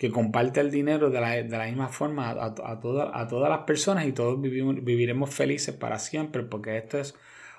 que 0.00 0.10
comparte 0.10 0.60
el 0.60 0.70
dinero 0.70 1.10
de 1.10 1.20
la, 1.20 1.66
misma 1.66 1.88
forma 1.88 2.30
a, 2.30 2.46
a, 2.46 2.80
todas 2.80 3.50
las 3.50 3.58
personas 3.66 4.06
y 4.06 4.12
todos 4.12 4.40
viviremos 4.40 5.28
felices 5.28 5.74
para 5.74 5.98
siempre, 5.98 6.42
porque 6.42 6.78
esto 6.78 6.98
es 6.98 7.14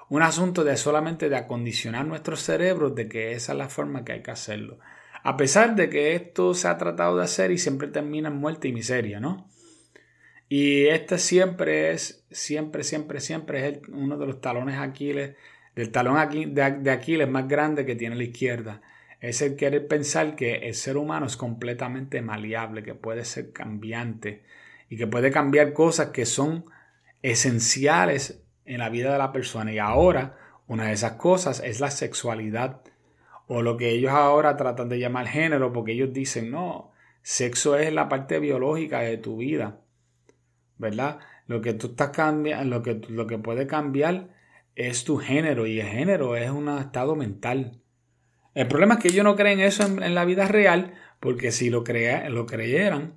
un 0.10 0.24
asunto 0.24 0.64
de 0.64 0.76
solamente 0.76 1.30
de 1.30 1.36
acondicionar 1.36 2.04
nuestros 2.08 2.42
cerebros 2.42 2.96
de 2.96 3.08
que 3.08 3.34
esa 3.34 3.52
es 3.52 3.58
la 3.60 3.70
forma 3.70 4.04
que 4.04 4.14
hay 4.14 4.24
que 4.24 4.32
hacerlo. 4.32 4.80
A 5.22 5.38
pesar 5.38 5.76
de 5.76 5.88
que 5.88 6.16
esto 6.16 6.56
se 6.56 6.68
ha 6.68 6.80
tratado 6.80 7.16
de 7.16 7.26
hacer 7.26 7.52
y 7.52 7.60
siempre 7.60 7.90
termina 7.90 8.30
en 8.30 8.38
muerte 8.38 8.70
y 8.70 8.74
miseria, 8.74 9.20
¿no? 9.20 9.48
Y 10.50 10.88
este 10.88 11.20
siempre 11.20 11.92
es, 11.92 12.26
siempre, 12.32 12.84
siempre, 12.84 13.20
siempre 13.20 13.70
es 13.70 13.80
uno 13.90 14.18
de 14.18 14.26
los 14.26 14.42
talones 14.42 14.80
Aquiles, 14.80 15.36
del 15.76 15.92
talón 15.92 16.18
de 16.56 16.92
Aquiles 16.92 17.30
más 17.30 17.48
grande 17.48 17.86
que 17.86 17.96
tiene 17.96 18.16
la 18.16 18.24
izquierda 18.24 18.82
es 19.22 19.42
el 19.44 19.56
querer 19.56 19.88
pensar 19.88 20.36
que 20.36 20.68
el 20.68 20.74
ser 20.74 20.98
humano 20.98 21.28
es 21.28 21.38
completamente 21.38 22.22
maleable, 22.22 22.84
que 22.84 22.96
puede 22.96 23.24
ser 23.24 23.54
cambiante 23.54 24.44
y 24.90 24.98
que 24.98 25.08
puede 25.08 25.32
cambiar 25.32 25.74
cosas 25.74 26.10
que 26.10 26.26
son 26.26 26.66
esenciales 27.22 28.44
en 28.66 28.80
la 28.80 28.90
vida 28.90 29.12
de 29.14 29.20
la 29.20 29.32
persona. 29.32 29.72
Y 29.72 29.78
ahora 29.78 30.38
una 30.68 30.88
de 30.88 30.94
esas 30.94 31.14
cosas 31.14 31.62
es 31.64 31.80
la 31.80 31.92
sexualidad 31.92 32.82
o 33.48 33.62
lo 33.62 33.78
que 33.78 33.92
ellos 33.92 34.12
ahora 34.12 34.58
tratan 34.58 34.90
de 34.90 35.00
llamar 35.00 35.28
género 35.28 35.72
porque 35.72 35.92
ellos 35.92 36.14
dicen, 36.14 36.50
no, 36.50 36.92
sexo 37.22 37.78
es 37.78 37.94
la 37.94 38.10
parte 38.10 38.40
biológica 38.40 39.02
de 39.02 39.18
tu 39.18 39.38
vida, 39.38 39.82
¿verdad? 40.78 41.20
Lo 41.46 41.62
que 41.62 41.74
tú 41.74 41.88
estás 41.88 42.10
cambiando, 42.10 42.78
lo 42.78 42.82
que, 42.82 43.02
lo 43.10 43.28
que 43.28 43.38
puede 43.38 43.68
cambiar 43.68 44.30
es 44.76 45.04
tu 45.04 45.18
género 45.18 45.68
y 45.68 45.80
el 45.80 45.88
género 45.88 46.36
es 46.36 46.50
un 46.50 46.70
estado 46.70 47.16
mental. 47.16 47.81
El 48.54 48.68
problema 48.68 48.96
es 48.96 49.00
que 49.00 49.08
ellos 49.10 49.24
no 49.24 49.36
creen 49.36 49.60
eso 49.60 49.86
en, 49.86 50.16
la 50.16 50.26
vida 50.26 50.48
real, 50.48 50.94
porque 51.20 51.52
si 51.52 51.70
lo, 51.70 51.84
lo 52.30 52.46
creyeran, 52.46 53.16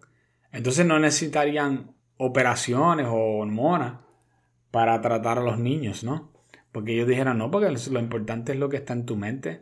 entonces 0.52 0.86
no 0.86 0.98
necesitarían 0.98 1.94
operaciones 2.16 3.06
o 3.08 3.38
hormonas 3.38 4.00
para 4.70 5.00
tratar 5.00 5.38
a 5.38 5.42
los 5.42 5.58
niños, 5.58 6.04
¿no? 6.04 6.32
Porque 6.72 6.94
ellos 6.94 7.08
dijeran, 7.08 7.38
no, 7.38 7.50
porque 7.50 7.72
lo 7.90 8.00
importante 8.00 8.52
es 8.52 8.58
lo 8.58 8.68
que 8.68 8.76
está 8.76 8.92
en 8.92 9.06
tu 9.06 9.16
mente. 9.16 9.60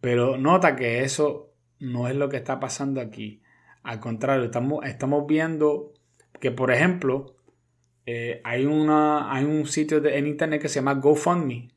Pero 0.00 0.36
nota 0.38 0.76
que 0.76 1.02
eso 1.02 1.52
no 1.78 2.08
es 2.08 2.16
lo 2.16 2.28
que 2.28 2.36
está 2.36 2.60
pasando 2.60 3.00
aquí. 3.00 3.42
Al 3.82 4.00
contrario, 4.00 4.44
estamos, 4.44 5.26
viendo 5.26 5.92
que, 6.40 6.50
por 6.50 6.70
ejemplo, 6.70 7.36
eh, 8.06 8.40
hay, 8.44 8.66
una, 8.66 9.32
hay 9.32 9.44
un 9.44 9.66
sitio 9.66 10.04
en 10.04 10.26
internet 10.26 10.60
que 10.60 10.68
se 10.68 10.76
llama 10.76 10.94
GoFundMe, 10.94 11.68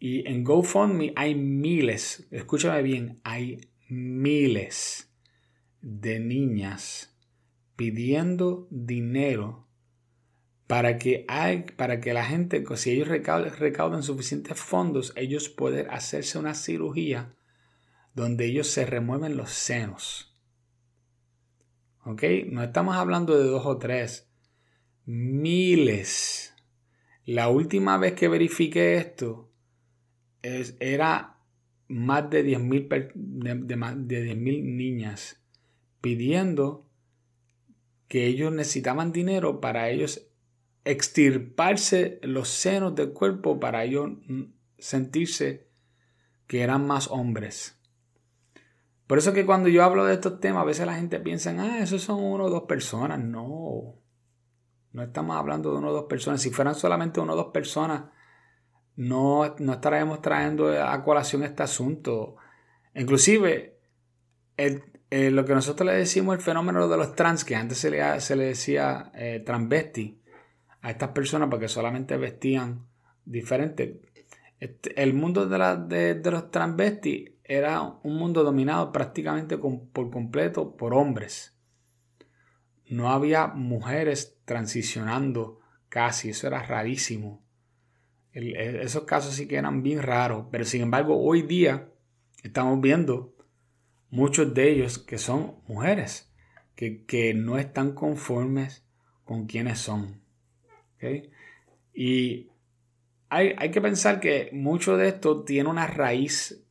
y 0.00 0.26
en 0.26 0.42
GoFundMe 0.44 1.12
hay 1.14 1.34
miles, 1.34 2.26
escúchame 2.30 2.82
bien, 2.82 3.20
hay 3.22 3.70
miles 3.90 5.12
de 5.82 6.18
niñas 6.18 7.14
pidiendo 7.76 8.66
dinero 8.70 9.68
para 10.66 10.96
que, 10.96 11.26
para 11.76 12.00
que 12.00 12.14
la 12.14 12.24
gente, 12.24 12.64
si 12.76 12.92
ellos 12.92 13.08
recaudan, 13.08 14.02
suficientes 14.02 14.58
fondos, 14.58 15.12
ellos 15.16 15.50
puedan 15.50 15.90
hacerse 15.90 16.38
una 16.38 16.54
cirugía 16.54 17.34
donde 18.14 18.46
ellos 18.46 18.68
se 18.68 18.86
remueven 18.86 19.36
los 19.36 19.50
senos. 19.50 20.34
¿Ok? 22.04 22.22
No 22.46 22.62
estamos 22.62 22.96
hablando 22.96 23.36
de 23.36 23.44
dos 23.44 23.66
o 23.66 23.76
tres, 23.76 24.30
miles. 25.04 26.54
La 27.26 27.48
última 27.48 27.98
vez 27.98 28.14
que 28.14 28.28
verifiqué 28.28 28.96
esto, 28.96 29.49
era 30.42 31.38
más 31.88 32.30
de 32.30 32.44
10.000 32.44 33.12
de, 33.14 34.22
de 34.22 34.34
niñas 34.34 35.42
pidiendo 36.00 36.86
que 38.08 38.26
ellos 38.26 38.52
necesitaban 38.52 39.12
dinero 39.12 39.60
para 39.60 39.90
ellos 39.90 40.26
extirparse 40.84 42.18
los 42.22 42.48
senos 42.48 42.94
del 42.94 43.12
cuerpo 43.12 43.60
para 43.60 43.84
ellos 43.84 44.10
sentirse 44.78 45.68
que 46.46 46.62
eran 46.62 46.86
más 46.86 47.08
hombres. 47.08 47.78
Por 49.06 49.18
eso 49.18 49.32
que 49.32 49.44
cuando 49.44 49.68
yo 49.68 49.84
hablo 49.84 50.04
de 50.04 50.14
estos 50.14 50.40
temas, 50.40 50.62
a 50.62 50.66
veces 50.66 50.86
la 50.86 50.94
gente 50.94 51.20
piensa, 51.20 51.54
ah, 51.58 51.80
esos 51.80 52.02
son 52.02 52.22
uno 52.22 52.44
o 52.44 52.50
dos 52.50 52.62
personas. 52.62 53.18
No, 53.18 53.96
no 54.92 55.02
estamos 55.02 55.36
hablando 55.36 55.72
de 55.72 55.78
uno 55.78 55.88
o 55.88 55.92
dos 55.92 56.04
personas. 56.04 56.40
Si 56.40 56.50
fueran 56.50 56.74
solamente 56.74 57.20
uno 57.20 57.32
o 57.32 57.36
dos 57.36 57.52
personas, 57.52 58.04
no, 58.96 59.54
no 59.58 59.72
estaremos 59.72 60.20
trayendo 60.20 60.70
a 60.82 61.02
colación 61.02 61.42
este 61.42 61.62
asunto. 61.62 62.36
Inclusive, 62.94 63.78
lo 65.10 65.44
que 65.44 65.54
nosotros 65.54 65.86
le 65.86 65.94
decimos 65.94 66.36
el 66.36 66.42
fenómeno 66.42 66.88
de 66.88 66.96
los 66.96 67.14
trans, 67.14 67.44
que 67.44 67.56
antes 67.56 67.78
se 67.78 67.90
le, 67.90 68.20
se 68.20 68.36
le 68.36 68.44
decía 68.44 69.10
eh, 69.14 69.42
transvesti 69.44 70.20
a 70.82 70.90
estas 70.90 71.10
personas 71.10 71.48
porque 71.50 71.68
solamente 71.68 72.16
vestían 72.16 72.86
diferente. 73.24 74.00
Este, 74.58 75.02
el 75.02 75.14
mundo 75.14 75.46
de, 75.46 76.14
de, 76.14 76.30
los 76.30 76.50
transvestis 76.50 77.30
era 77.44 77.82
un 77.82 78.16
mundo 78.16 78.44
dominado 78.44 78.92
prácticamente 78.92 79.56
por 79.58 80.10
completo 80.10 80.76
por 80.76 80.94
hombres. 80.94 81.56
No 82.86 83.10
había 83.10 83.46
mujeres 83.46 84.36
transicionando 84.44 85.60
casi, 85.88 86.30
eso 86.30 86.46
era 86.46 86.62
rarísimo. 86.62 87.42
Esos 88.32 89.04
casos 89.04 89.34
sí 89.34 89.48
que 89.48 89.56
eran 89.56 89.82
bien 89.82 90.02
raros, 90.02 90.46
pero 90.50 90.64
sin 90.64 90.82
embargo 90.82 91.20
hoy 91.20 91.42
día 91.42 91.88
estamos 92.42 92.80
viendo 92.80 93.34
muchos 94.10 94.54
de 94.54 94.70
ellos 94.70 94.98
que 94.98 95.18
son 95.18 95.56
mujeres, 95.66 96.32
que, 96.76 97.34
no 97.34 97.58
están 97.58 97.92
conformes 97.92 98.84
con 99.24 99.46
quienes 99.46 99.78
son. 99.78 100.22
Y 101.92 102.48
hay, 103.28 103.54
hay, 103.58 103.70
que 103.70 103.80
pensar 103.80 104.20
que 104.20 104.50
mucho 104.52 104.96
de 104.96 105.08
esto 105.08 105.44
tiene 105.44 105.68
una 105.68 105.86
raíz 105.86 106.64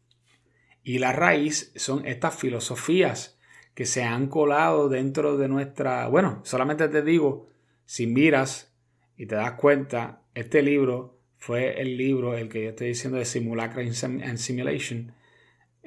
y 0.83 0.99
la 0.99 1.11
raíz 1.11 1.71
son 1.75 2.05
estas 2.07 2.35
filosofías 2.35 3.37
que 3.75 3.85
se 3.85 4.03
han 4.03 4.27
colado 4.27 4.89
dentro 4.89 5.37
de 5.37 5.47
nuestra... 5.47 6.07
Bueno, 6.07 6.41
solamente 6.43 6.87
te 6.89 7.01
digo, 7.01 7.47
si 7.85 8.07
miras 8.07 8.73
y 9.15 9.25
te 9.25 9.35
das 9.35 9.53
cuenta, 9.53 10.23
este 10.33 10.61
libro 10.63 11.18
fue 11.39 11.81
el 11.81 11.97
libro, 11.97 12.37
el 12.37 12.49
que 12.49 12.63
yo 12.63 12.69
estoy 12.69 12.89
diciendo 12.89 13.17
de 13.17 13.25
Simulacra 13.25 13.81
and 13.81 14.37
Simulation, 14.37 15.13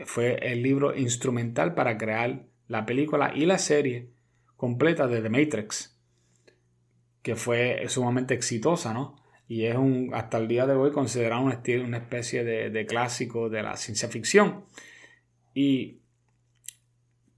fue 0.04 0.35
el 0.42 0.62
libro 0.62 0.97
instrumental 0.97 1.75
para 1.75 1.99
crear 1.99 2.47
la 2.66 2.87
película 2.87 3.32
y 3.35 3.44
la 3.44 3.59
serie 3.59 4.11
completa 4.56 5.06
de 5.06 5.21
The 5.21 5.28
Matrix, 5.28 6.00
que 7.23 7.37
fue 7.37 7.85
sumamente 7.88 8.35
exitosa, 8.35 8.94
¿no? 8.94 9.16
Y 9.47 9.66
es 9.66 9.76
un, 9.76 10.11
hasta 10.14 10.38
el 10.38 10.49
día 10.49 10.66
de 10.66 10.75
hoy 10.75 10.90
considerado 10.90 11.42
un 11.42 11.52
estilo, 11.52 11.85
una 11.85 11.99
especie 11.99 12.42
de, 12.42 12.71
de 12.71 12.87
clásico 12.87 13.50
de 13.50 13.62
la 13.62 13.76
ciencia 13.76 14.09
ficción. 14.09 14.64
Y 15.52 16.00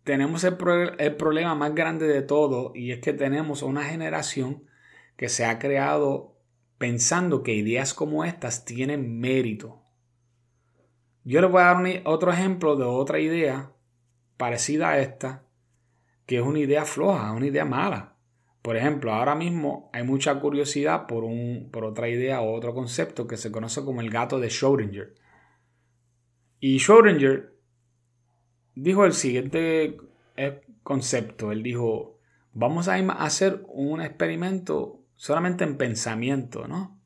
tenemos 0.04 0.44
el, 0.44 0.56
el, 0.98 1.16
problema 1.16 1.56
más 1.56 1.74
grande 1.74 2.06
de 2.06 2.22
todo 2.22 2.70
y 2.74 2.92
es 2.92 3.00
que 3.00 3.12
tenemos 3.12 3.62
una 3.62 3.82
generación 3.82 4.62
que 5.16 5.28
se 5.28 5.44
ha 5.44 5.58
creado 5.58 6.33
pensando 6.84 7.42
que 7.42 7.54
ideas 7.54 7.94
como 7.94 8.26
estas 8.26 8.66
tienen 8.66 9.18
mérito. 9.18 9.80
Yo 11.24 11.40
les 11.40 11.50
voy 11.50 11.62
a 11.62 11.72
dar 11.72 12.02
otro 12.04 12.30
ejemplo 12.30 12.76
de 12.76 12.84
otra 12.84 13.20
idea 13.20 13.72
parecida 14.36 14.90
a 14.90 14.98
esta, 14.98 15.46
que 16.26 16.36
es 16.36 16.42
una 16.42 16.58
idea 16.58 16.84
floja, 16.84 17.32
una 17.32 17.46
idea 17.46 17.64
mala. 17.64 18.18
Por 18.60 18.76
ejemplo, 18.76 19.14
ahora 19.14 19.34
mismo 19.34 19.88
hay 19.94 20.02
mucha 20.02 20.38
curiosidad 20.40 21.06
por, 21.06 21.24
un, 21.24 21.70
por 21.72 21.86
otra 21.86 22.10
idea 22.10 22.42
o 22.42 22.52
otro 22.52 22.74
concepto 22.74 23.26
que 23.26 23.38
se 23.38 23.50
conoce 23.50 23.82
como 23.82 24.02
el 24.02 24.10
gato 24.10 24.38
de 24.38 24.48
Schrödinger. 24.48 25.14
Y 26.60 26.80
Schrödinger 26.80 27.48
dijo 28.74 29.06
el 29.06 29.14
siguiente 29.14 29.96
eh, 30.36 30.60
concepto. 30.82 31.50
Él 31.50 31.62
dijo, 31.62 32.18
vamos 32.52 32.88
a 32.88 32.96
hacer 32.96 33.64
un 33.68 34.02
experimento 34.02 35.03
solamente 35.16 35.64
en 35.64 35.76
pensamiento, 35.76 36.66
¿no? 36.68 37.00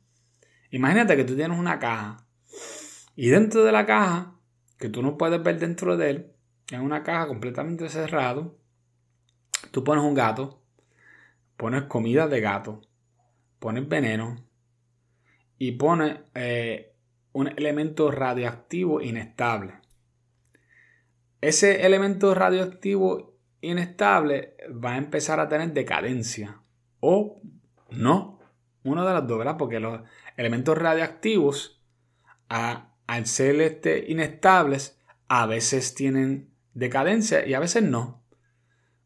Imagínate 0.70 1.16
que 1.16 1.24
tú 1.24 1.34
tienes 1.34 1.58
una 1.58 1.78
caja 1.78 2.26
y 3.20 3.30
dentro 3.30 3.64
de 3.64 3.72
la 3.72 3.84
caja, 3.84 4.34
que 4.78 4.88
tú 4.88 5.02
no 5.02 5.18
puedes 5.18 5.42
ver 5.42 5.58
dentro 5.58 5.96
de 5.96 6.10
él, 6.10 6.32
en 6.70 6.82
una 6.82 7.02
caja 7.02 7.26
completamente 7.26 7.88
cerrado, 7.88 8.56
tú 9.70 9.82
pones 9.82 10.04
un 10.04 10.14
gato, 10.14 10.62
pones 11.56 11.82
comida 11.84 12.28
de 12.28 12.40
gato, 12.40 12.82
pones 13.58 13.88
veneno 13.88 14.36
y 15.58 15.72
pones 15.72 16.18
eh, 16.34 16.94
un 17.32 17.48
elemento 17.48 18.10
radioactivo 18.10 19.00
inestable. 19.00 19.74
Ese 21.40 21.86
elemento 21.86 22.34
radioactivo 22.34 23.36
inestable 23.60 24.56
va 24.72 24.94
a 24.94 24.98
empezar 24.98 25.40
a 25.40 25.48
tener 25.48 25.72
decadencia 25.72 26.60
o 27.00 27.40
no, 27.90 28.40
uno 28.82 29.06
de 29.06 29.12
las 29.12 29.26
dos, 29.26 29.38
¿verdad? 29.38 29.56
Porque 29.56 29.80
los 29.80 30.00
elementos 30.36 30.76
radioactivos, 30.76 31.82
al 32.48 33.26
ser 33.26 33.60
este, 33.60 34.04
inestables, 34.10 34.98
a 35.28 35.46
veces 35.46 35.94
tienen 35.94 36.50
decadencia 36.74 37.46
y 37.46 37.54
a 37.54 37.60
veces 37.60 37.82
no. 37.82 38.22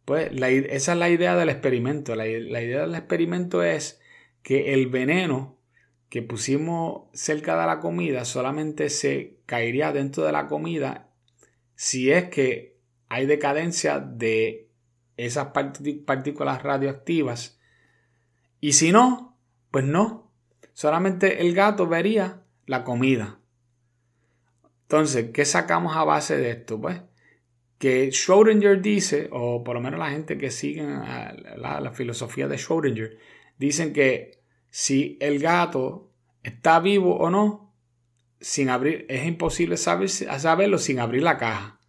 Pues 0.04 0.30
esa 0.40 0.92
es 0.92 0.98
la 0.98 1.10
idea 1.10 1.36
del 1.36 1.48
experimento. 1.48 2.14
La, 2.14 2.24
la 2.24 2.62
idea 2.62 2.82
del 2.82 2.94
experimento 2.94 3.62
es 3.62 4.00
que 4.42 4.74
el 4.74 4.88
veneno 4.88 5.58
que 6.08 6.22
pusimos 6.22 7.08
cerca 7.12 7.58
de 7.58 7.66
la 7.66 7.80
comida 7.80 8.24
solamente 8.24 8.90
se 8.90 9.38
caería 9.46 9.92
dentro 9.92 10.24
de 10.24 10.32
la 10.32 10.46
comida 10.46 11.08
si 11.74 12.12
es 12.12 12.28
que 12.28 12.76
hay 13.08 13.26
decadencia 13.26 13.98
de 13.98 14.68
esas 15.16 15.48
partículas 16.06 16.62
radioactivas. 16.62 17.58
Y 18.62 18.74
si 18.74 18.92
no, 18.92 19.36
pues 19.72 19.84
no. 19.84 20.30
Solamente 20.72 21.42
el 21.42 21.52
gato 21.52 21.88
vería 21.88 22.44
la 22.64 22.84
comida. 22.84 23.40
Entonces, 24.82 25.30
¿qué 25.34 25.44
sacamos 25.44 25.96
a 25.96 26.04
base 26.04 26.36
de 26.36 26.52
esto? 26.52 26.80
Pues 26.80 27.02
que 27.78 28.10
Schrödinger 28.10 28.80
dice, 28.80 29.28
o 29.32 29.64
por 29.64 29.74
lo 29.74 29.80
menos 29.80 29.98
la 29.98 30.10
gente 30.10 30.38
que 30.38 30.52
sigue 30.52 30.84
la, 30.84 31.92
filosofía 31.92 32.46
de 32.46 32.54
Schrödinger, 32.54 33.18
dicen 33.58 33.92
que 33.92 34.38
si 34.70 35.18
el 35.20 35.40
gato 35.40 36.12
está 36.44 36.78
vivo 36.78 37.16
o 37.16 37.30
no, 37.30 37.74
sin 38.40 38.70
abrir, 38.70 39.06
es 39.08 39.26
imposible 39.26 39.76
saber, 39.76 40.08
saberlo 40.08 40.78
sin 40.78 41.00
abrir 41.00 41.24
la 41.24 41.36
caja, 41.36 41.80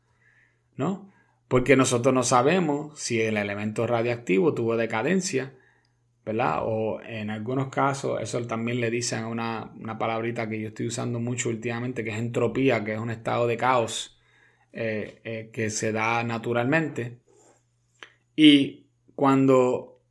¿no? 0.76 1.14
Porque 1.48 1.76
nosotros 1.76 2.16
no 2.16 2.24
sabemos 2.24 3.00
si 3.00 3.22
el 3.22 3.38
elemento 3.38 3.86
radioactivo 3.86 4.56
tuvo 4.56 4.76
decadencia, 4.76 5.54
¿verdad? 6.26 6.60
O 6.64 7.02
en 7.02 7.30
algunos 7.30 7.68
casos, 7.70 8.22
eso 8.22 8.42
también 8.48 8.80
le 8.80 8.90
dicen 8.90 9.26
una, 9.26 9.72
una 9.80 9.98
palabrita 9.98 10.48
que 10.48 10.60
yo 10.60 10.70
estoy 10.70 10.88
usando 10.88 11.20
mucho 11.20 11.50
últimamente, 11.50 12.04
que 12.04 12.12
es 12.12 12.18
entropía, 12.18 12.84
que 12.84 12.94
es 12.94 13.00
un 13.00 13.10
estado 13.10 13.48
de 13.48 13.58
caos 13.58 14.18
eh, 14.72 15.22
eh, 15.24 15.50
que 15.54 15.70
se 15.70 15.92
da 15.92 16.24
naturalmente. 16.24 17.20
Y 18.36 18.88
cuando, 19.16 20.02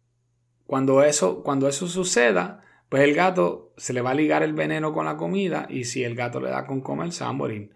cuando, 0.67 1.03
eso, 1.03 1.43
cuando 1.43 1.69
eso 1.69 1.89
suceda, 1.89 2.63
pues 2.89 3.03
el 3.03 3.15
gato 3.15 3.73
se 3.77 3.93
le 3.93 4.03
va 4.03 4.11
a 4.11 4.15
ligar 4.15 4.43
el 4.43 4.53
veneno 4.53 4.93
con 4.93 5.07
la 5.07 5.17
comida 5.17 5.67
y 5.69 5.85
si 5.85 6.05
el 6.05 6.15
gato 6.15 6.41
le 6.41 6.51
da 6.51 6.67
con 6.67 6.81
comer, 6.83 7.13
se 7.13 7.25
va 7.25 7.31
a 7.31 7.33
morir. 7.33 7.71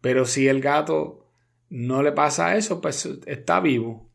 Pero 0.00 0.24
si 0.24 0.48
el 0.48 0.60
gato 0.60 1.28
no 1.70 2.02
le 2.02 2.12
pasa 2.12 2.56
eso, 2.56 2.80
pues 2.80 3.06
está 3.26 3.60
vivo. 3.60 4.11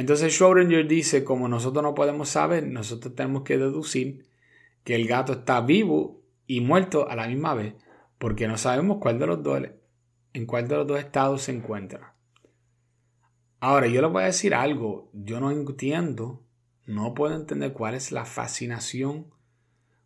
Entonces 0.00 0.32
Schrödinger 0.40 0.86
dice, 0.86 1.24
como 1.24 1.46
nosotros 1.46 1.82
no 1.82 1.94
podemos 1.94 2.30
saber, 2.30 2.66
nosotros 2.66 3.14
tenemos 3.14 3.42
que 3.42 3.58
deducir 3.58 4.26
que 4.82 4.94
el 4.94 5.06
gato 5.06 5.34
está 5.34 5.60
vivo 5.60 6.22
y 6.46 6.62
muerto 6.62 7.10
a 7.10 7.16
la 7.16 7.28
misma 7.28 7.52
vez, 7.52 7.74
porque 8.16 8.48
no 8.48 8.56
sabemos 8.56 8.96
cuál 8.98 9.18
de 9.18 9.26
los 9.26 9.42
dos, 9.42 9.60
en 10.32 10.46
cuál 10.46 10.68
de 10.68 10.76
los 10.76 10.86
dos 10.86 10.98
estados 10.98 11.42
se 11.42 11.52
encuentra. 11.52 12.14
Ahora, 13.60 13.88
yo 13.88 14.00
les 14.00 14.10
voy 14.10 14.22
a 14.22 14.26
decir 14.28 14.54
algo, 14.54 15.10
yo 15.12 15.38
no 15.38 15.50
entiendo, 15.50 16.46
no 16.86 17.12
puedo 17.12 17.36
entender 17.36 17.74
cuál 17.74 17.92
es 17.92 18.10
la 18.10 18.24
fascinación 18.24 19.26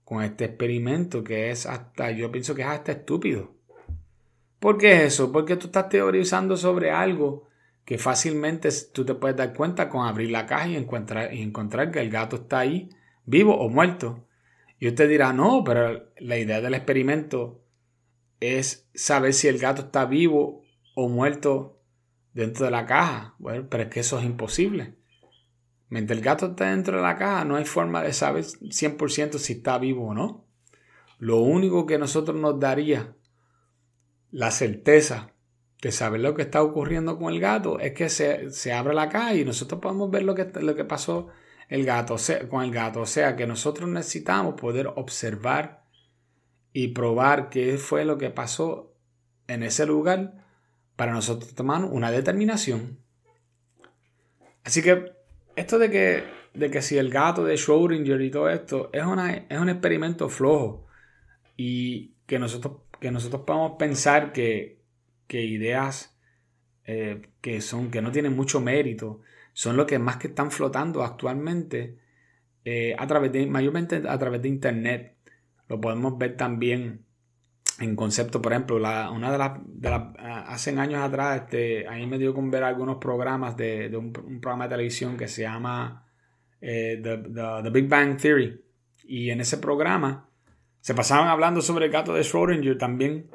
con 0.03 0.25
este 0.25 0.47
experimento 0.47 1.23
que 1.23 1.53
es 1.53 1.67
hasta, 1.67 2.11
yo 2.11 2.33
pienso 2.33 2.57
que 2.57 2.63
es 2.63 2.69
hasta 2.69 2.91
estúpido. 2.91 3.55
¿Por 4.59 4.77
qué 4.77 4.97
es 4.97 5.15
eso? 5.15 5.31
Porque 5.31 5.55
tú 5.55 5.67
estás 5.67 5.89
teorizando 5.89 6.57
sobre 6.57 6.91
algo 6.91 7.47
que 7.85 7.99
fácilmente 7.99 8.71
tú 8.93 9.05
te 9.05 9.15
puedes 9.15 9.37
dar 9.37 9.55
cuenta 9.55 9.89
con 9.89 10.07
abrir 10.07 10.31
la 10.31 10.47
caja 10.47 10.69
y 10.69 10.77
encontrar, 10.77 11.35
y 11.35 11.43
encontrar 11.43 11.91
que 11.91 12.01
el 12.01 12.11
gato 12.11 12.37
está 12.37 12.61
ahí, 12.61 12.89
vivo 13.27 13.57
o 13.59 13.69
muerto. 13.69 14.27
Y 14.79 14.89
usted 14.89 15.09
dirá, 15.09 15.33
no, 15.33 15.63
pero 15.65 16.11
la 16.19 16.39
idea 16.39 16.61
del 16.61 16.75
experimento 16.75 17.63
es 18.41 18.89
saber 18.95 19.33
si 19.33 19.49
el 19.49 19.59
gato 19.59 19.83
está 19.83 20.07
vivo 20.07 20.63
o 20.95 21.09
muerto 21.09 21.83
dentro 22.33 22.65
de 22.65 22.71
la 22.71 22.87
caja. 22.87 23.35
Bueno, 23.39 23.67
pero 23.69 23.85
es 23.85 23.89
que 23.91 24.01
eso 24.01 24.19
es 24.19 24.25
imposible. 24.25 24.97
Mientras 25.89 26.19
el 26.19 26.25
gato 26.25 26.47
está 26.47 26.71
dentro 26.71 26.97
de 26.97 27.03
la 27.03 27.17
caja, 27.17 27.45
no 27.45 27.57
hay 27.57 27.65
forma 27.65 28.03
de 28.03 28.13
saber 28.13 28.45
100% 28.45 29.39
si 29.39 29.55
está 29.55 29.79
vivo 29.79 30.09
o 30.09 30.15
no. 30.15 30.47
Lo 31.19 31.39
único 31.39 31.87
que 31.87 31.99
nosotros 31.99 32.37
nos 32.37 32.59
daría 32.59 33.15
la 34.31 34.51
certeza 34.51 35.34
de 35.85 35.93
saber 35.93 36.23
lo 36.23 36.35
que 36.35 36.41
está 36.41 36.63
ocurriendo 36.63 37.19
con 37.19 37.31
el 37.31 37.41
gato 37.41 37.79
es 37.79 37.93
que 37.93 38.09
se, 38.09 38.51
se 38.51 38.73
abre 38.73 38.95
la 38.95 39.11
caja 39.11 39.35
y 39.35 39.45
nosotros 39.45 39.83
podemos 39.83 40.11
ver 40.11 40.23
lo 40.23 40.35
que, 40.35 40.51
lo 40.63 40.75
que 40.75 40.85
pasó 40.87 41.29
el 41.69 41.85
gato, 41.85 42.17
con 42.49 42.65
el 42.65 42.71
gato. 42.71 43.03
O 43.03 43.07
sea 43.07 43.37
que 43.37 43.47
nosotros 43.47 43.91
necesitamos 43.91 44.59
poder 44.59 44.87
observar 44.87 45.85
y 46.73 46.89
probar 46.89 47.51
qué 47.51 47.77
fue 47.77 48.07
lo 48.07 48.17
que 48.17 48.31
pasó 48.31 48.95
en 49.47 49.63
ese 49.63 49.85
lugar 49.85 50.47
para 50.97 51.13
nosotros 51.13 51.55
tomar 51.55 51.85
una 51.85 52.11
determinación. 52.11 52.99
Así 54.65 54.81
que 54.81 55.13
esto 55.55 55.79
de 55.79 55.91
que, 55.91 56.25
de 56.55 56.71
que 56.71 56.81
si 56.81 56.97
el 56.97 57.11
gato 57.11 57.45
de 57.45 57.57
Schrödinger 57.57 58.25
y 58.25 58.31
todo 58.31 58.49
esto 58.49 58.89
es, 58.91 59.05
una, 59.05 59.35
es 59.35 59.59
un 59.59 59.69
experimento 59.69 60.31
flojo 60.31 60.87
y 61.59 62.15
que 62.27 62.39
nosotros, 62.39 62.79
que 62.99 63.11
nosotros 63.11 63.43
podemos 63.43 63.73
pensar 63.79 64.33
que, 64.33 64.83
ideas 65.29 66.19
eh, 66.85 67.23
que, 67.41 67.61
son, 67.61 67.91
que 67.91 68.03
no 68.03 68.13
tienen 68.13 68.37
mucho 68.37 68.61
mérito 68.61 69.21
son 69.53 69.77
lo 69.77 69.87
que 69.87 69.99
más 69.99 70.17
que 70.17 70.29
están 70.29 70.51
flotando 70.51 71.03
actualmente 71.03 71.99
eh, 72.65 72.95
a 72.99 73.07
través 73.07 73.33
de, 73.33 73.47
mayormente 73.47 74.03
a 74.07 74.19
través 74.19 74.43
de 74.43 74.49
internet. 74.49 75.17
Lo 75.69 75.81
podemos 75.81 76.19
ver 76.19 76.37
también 76.37 77.05
en 77.81 77.97
concepto, 77.97 78.41
por 78.41 78.53
ejemplo, 78.53 78.77
una 78.77 79.33
de 79.33 79.39
las, 79.39 80.03
hace 80.47 80.71
años 80.79 81.03
atrás, 81.03 81.43
este, 81.43 81.89
a 81.89 81.93
mí 81.93 82.07
me 82.07 82.19
dio 82.19 82.33
con 82.33 82.51
ver 82.51 82.63
algunos 82.63 82.99
programas 82.99 83.57
de, 83.57 83.91
un, 83.97 84.13
programa 84.13 84.65
de 84.65 84.71
televisión 84.71 85.17
que 85.17 85.27
se 85.27 85.43
llama 85.43 86.07
eh, 86.61 87.01
the, 87.03 87.71
Big 87.71 87.89
Bang 87.89 88.17
Theory. 88.17 88.61
Y 89.07 89.31
en 89.31 89.41
ese 89.41 89.59
programa 89.59 90.29
se 90.81 90.95
pasaban 90.95 91.29
hablando 91.29 91.63
sobre 91.63 91.87
el 91.87 91.93
gato 91.93 92.15
de 92.15 92.23
Schrödinger 92.23 92.79
también, 92.79 93.29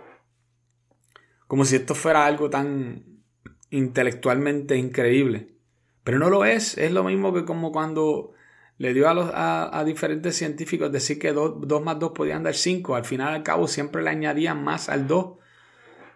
como 1.49 1.65
si 1.65 1.77
esto 1.77 1.95
fuera 1.95 2.27
algo 2.27 2.51
tan 2.51 3.23
intelectualmente 3.71 4.77
increíble. 4.77 5.55
Pero 6.03 6.19
no 6.19 6.29
lo 6.29 6.45
es, 6.45 6.77
es 6.77 6.91
lo 6.91 7.03
mismo 7.03 7.33
que 7.33 7.43
como 7.43 7.71
cuando 7.71 8.33
le 8.77 8.93
dio 8.93 9.09
a, 9.09 9.15
los, 9.15 9.31
a, 9.33 9.83
diferentes 9.83 10.35
científicos 10.35 10.91
decir 10.91 11.17
que 11.17 11.33
2 11.33 11.83
más 11.83 11.97
2 11.97 12.11
podían 12.11 12.43
dar 12.43 12.53
5. 12.53 12.95
Al 12.95 13.03
final 13.03 13.33
al 13.33 13.41
cabo 13.41 13.67
siempre 13.67 14.03
le 14.03 14.11
añadían 14.11 14.63
más 14.63 14.89
al 14.89 15.07
2. 15.07 15.39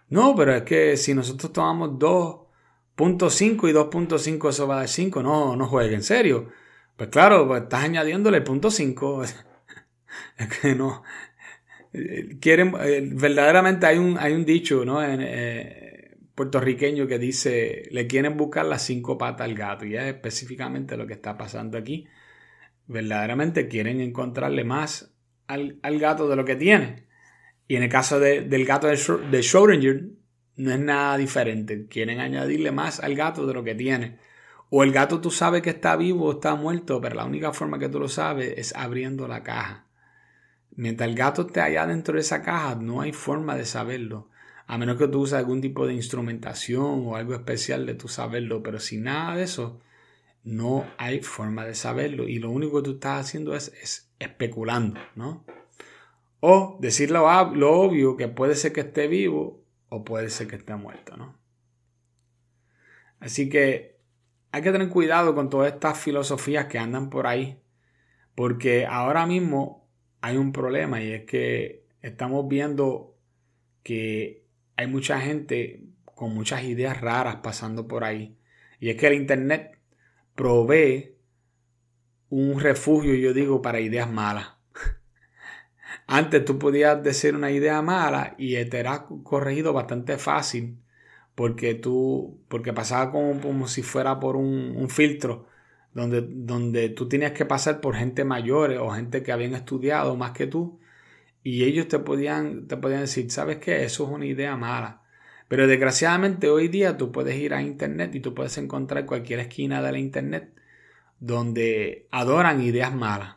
No, 0.09 0.35
pero 0.35 0.53
es 0.53 0.61
que 0.61 0.97
si 0.97 1.15
nosotros 1.15 1.51
tomamos 1.51 1.97
2.5 1.97 3.69
y 3.69 3.73
2.5 3.73 4.49
eso 4.49 4.67
va 4.67 4.75
a 4.75 4.77
dar 4.81 4.87
5, 4.87 5.23
no, 5.23 5.55
no 5.55 5.67
juegue, 5.67 5.95
en 5.95 6.03
serio. 6.03 6.51
Pues 6.95 7.09
claro, 7.09 7.47
pues 7.47 7.63
estás 7.63 7.83
añadiéndole 7.85 8.37
el 8.37 8.43
punto 8.43 8.69
5. 8.69 9.23
es 10.37 10.59
que 10.61 10.75
no. 10.75 11.01
Quieren, 12.39 12.73
eh, 12.81 13.07
verdaderamente 13.13 13.85
hay 13.85 13.97
un, 13.99 14.17
hay 14.17 14.33
un 14.33 14.45
dicho, 14.45 14.83
¿no? 14.83 15.03
En, 15.03 15.21
eh, 15.21 15.93
puertorriqueño 16.35 17.07
que 17.07 17.19
dice, 17.19 17.87
le 17.91 18.07
quieren 18.07 18.37
buscar 18.37 18.65
las 18.65 18.83
cinco 18.83 19.17
patas 19.17 19.45
al 19.45 19.55
gato. 19.55 19.85
Y 19.85 19.95
es 19.95 20.05
específicamente 20.05 20.97
lo 20.97 21.05
que 21.07 21.13
está 21.13 21.37
pasando 21.37 21.77
aquí. 21.77 22.07
Verdaderamente 22.87 23.67
quieren 23.67 24.01
encontrarle 24.01 24.63
más 24.63 25.15
al, 25.47 25.79
gato 25.99 26.27
de 26.27 26.35
lo 26.35 26.45
que 26.45 26.55
tiene. 26.55 27.07
Y 27.67 27.75
en 27.75 27.83
el 27.83 27.89
caso 27.89 28.19
del 28.19 28.65
gato 28.65 28.87
de, 28.87 28.95
de 28.95 29.39
Schrödinger, 29.39 30.09
no 30.57 30.71
es 30.71 30.79
nada 30.79 31.17
diferente. 31.17 31.87
Quieren 31.87 32.19
añadirle 32.19 32.71
más 32.71 32.99
al 32.99 33.15
gato 33.15 33.45
de 33.45 33.53
lo 33.53 33.63
que 33.63 33.75
tiene. 33.75 34.17
O 34.69 34.83
el 34.83 34.91
gato 34.91 35.21
tú 35.21 35.29
sabes 35.31 35.61
que 35.61 35.69
está 35.69 35.95
vivo 35.95 36.25
o 36.25 36.31
está 36.33 36.55
muerto, 36.55 36.99
pero 36.99 37.15
la 37.15 37.25
única 37.25 37.53
forma 37.53 37.79
que 37.79 37.89
tú 37.89 37.99
lo 37.99 38.09
sabes 38.09 38.53
es 38.57 38.75
abriendo 38.75 39.27
la 39.27 39.43
caja. 39.43 39.87
Mientras 40.75 41.09
el 41.09 41.15
gato 41.15 41.43
esté 41.43 41.61
allá 41.61 41.85
dentro 41.85 42.15
de 42.15 42.21
esa 42.21 42.41
caja, 42.41 42.75
no 42.75 43.01
hay 43.01 43.11
forma 43.11 43.55
de 43.55 43.65
saberlo. 43.65 44.29
A 44.65 44.77
menos 44.77 44.97
que 44.97 45.07
tú 45.07 45.21
uses 45.21 45.35
algún 45.35 45.61
tipo 45.61 45.85
de 45.85 45.93
instrumentación 45.93 47.05
o 47.05 47.15
algo 47.15 47.33
especial 47.33 47.85
de 47.85 47.95
tú 47.95 48.07
saberlo. 48.07 48.63
Pero 48.63 48.79
sin 48.79 49.03
nada 49.03 49.35
de 49.35 49.43
eso, 49.43 49.81
no 50.43 50.85
hay 50.97 51.21
forma 51.21 51.65
de 51.65 51.75
saberlo. 51.75 52.27
Y 52.27 52.39
lo 52.39 52.49
único 52.49 52.77
que 52.77 52.85
tú 52.85 52.91
estás 52.95 53.25
haciendo 53.25 53.55
es, 53.55 54.09
especulando, 54.19 54.99
¿no? 55.15 55.45
O 56.39 56.77
decir 56.81 57.11
lo, 57.11 57.27
lo 57.53 57.71
obvio 57.71 58.17
que 58.17 58.27
puede 58.27 58.55
ser 58.55 58.73
que 58.73 58.81
esté 58.81 59.07
vivo 59.07 59.63
o 59.89 60.03
puede 60.03 60.29
ser 60.29 60.47
que 60.47 60.55
esté 60.55 60.75
muerto, 60.75 61.15
¿no? 61.17 61.37
Así 63.19 63.47
que 63.47 63.99
hay 64.51 64.61
que 64.61 64.71
tener 64.71 64.89
cuidado 64.89 65.35
con 65.35 65.49
todas 65.49 65.73
estas 65.73 65.97
filosofías 65.99 66.65
que 66.65 66.79
andan 66.79 67.09
por 67.09 67.27
ahí. 67.27 67.61
Porque 68.35 68.85
ahora 68.85 69.25
mismo 69.25 69.82
hay 70.23 70.37
un 70.37 70.53
problema 70.53 71.03
y 71.03 71.11
es 71.11 71.25
que 71.25 71.83
estamos 72.01 72.47
viendo 72.47 73.17
que 73.83 74.45
hay 74.77 74.87
mucha 74.87 75.19
gente 75.19 75.83
con 76.05 76.33
muchas 76.33 76.63
ideas 76.63 77.01
raras 77.01 77.39
pasando 77.43 77.89
por 77.89 78.05
ahí. 78.05 78.37
Y 78.79 78.89
es 78.89 78.95
que 78.95 79.07
el 79.07 79.15
Internet 79.15 79.77
provee 80.33 81.17
un 82.29 82.57
refugio, 82.61 83.15
yo 83.15 83.33
digo, 83.33 83.61
para 83.61 83.81
ideas 83.81 84.09
malas. 84.09 84.53
Antes 86.07 86.45
tú 86.45 86.57
podías 86.57 87.03
decir 87.03 87.35
una 87.35 87.51
idea 87.51 87.81
mala 87.81 88.35
y 88.37 88.53
te 88.63 88.79
era 88.79 89.05
corregido 89.23 89.73
bastante 89.73 90.17
fácil 90.17 90.79
porque 91.35 91.73
tú, 91.75 92.39
porque 92.47 92.71
pasaba 92.71 93.11
como, 93.11 93.41
como 93.41 93.67
si 93.67 93.83
fuera 93.83 94.21
por 94.21 94.37
un, 94.37 94.73
un 94.77 94.89
filtro 94.89 95.47
donde, 95.93 96.21
donde 96.21 96.89
tú 96.89 97.07
tenías 97.07 97.33
que 97.33 97.45
pasar 97.45 97.81
por 97.81 97.95
gente 97.95 98.23
mayor 98.23 98.71
o 98.73 98.91
gente 98.91 99.23
que 99.23 99.31
habían 99.31 99.53
estudiado 99.53 100.15
más 100.15 100.31
que 100.31 100.47
tú 100.47 100.79
y 101.43 101.63
ellos 101.65 101.87
te 101.87 101.99
podían, 101.99 102.67
te 102.67 102.77
podían 102.77 103.01
decir, 103.01 103.29
¿sabes 103.29 103.57
qué? 103.57 103.83
Eso 103.83 104.05
es 104.05 104.09
una 104.09 104.25
idea 104.25 104.55
mala. 104.55 105.01
Pero 105.47 105.67
desgraciadamente 105.67 106.49
hoy 106.49 106.67
día 106.67 106.97
tú 106.97 107.11
puedes 107.11 107.35
ir 107.35 107.53
a 107.53 107.61
internet 107.61 108.15
y 108.15 108.21
tú 108.21 108.33
puedes 108.33 108.57
encontrar 108.57 109.05
cualquier 109.05 109.39
esquina 109.39 109.81
de 109.81 109.91
la 109.91 109.99
internet 109.99 110.53
donde 111.19 112.07
adoran 112.11 112.61
ideas 112.61 112.93
malas 112.93 113.35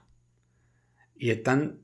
y 1.17 1.31
están 1.31 1.81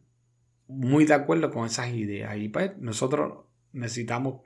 muy 0.69 1.05
de 1.05 1.15
acuerdo 1.15 1.51
con 1.51 1.67
esas 1.67 1.93
ideas. 1.93 2.37
Y 2.37 2.49
pues 2.49 2.77
nosotros 2.79 3.45
necesitamos 3.73 4.41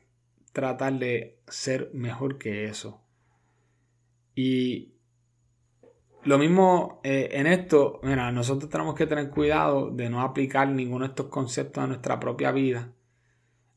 tratar 0.53 0.99
de 0.99 1.39
ser 1.47 1.91
mejor 1.93 2.39
que 2.39 2.65
eso. 2.65 3.03
Y 4.35 4.96
lo 6.27 6.39
mismo 6.39 7.01
eh, 7.05 7.29
en 7.33 7.47
esto, 7.47 8.01
mira, 8.03 8.33
nosotros 8.33 8.69
tenemos 8.69 8.97
que 8.97 9.07
tener 9.07 9.31
cuidado 9.31 9.91
de 9.91 10.11
no 10.11 10.23
aplicar 10.23 10.69
ninguno 10.69 11.05
de 11.05 11.11
estos 11.11 11.27
conceptos 11.27 11.85
a 11.85 11.87
nuestra 11.87 12.19
propia 12.19 12.51
vida. 12.51 12.93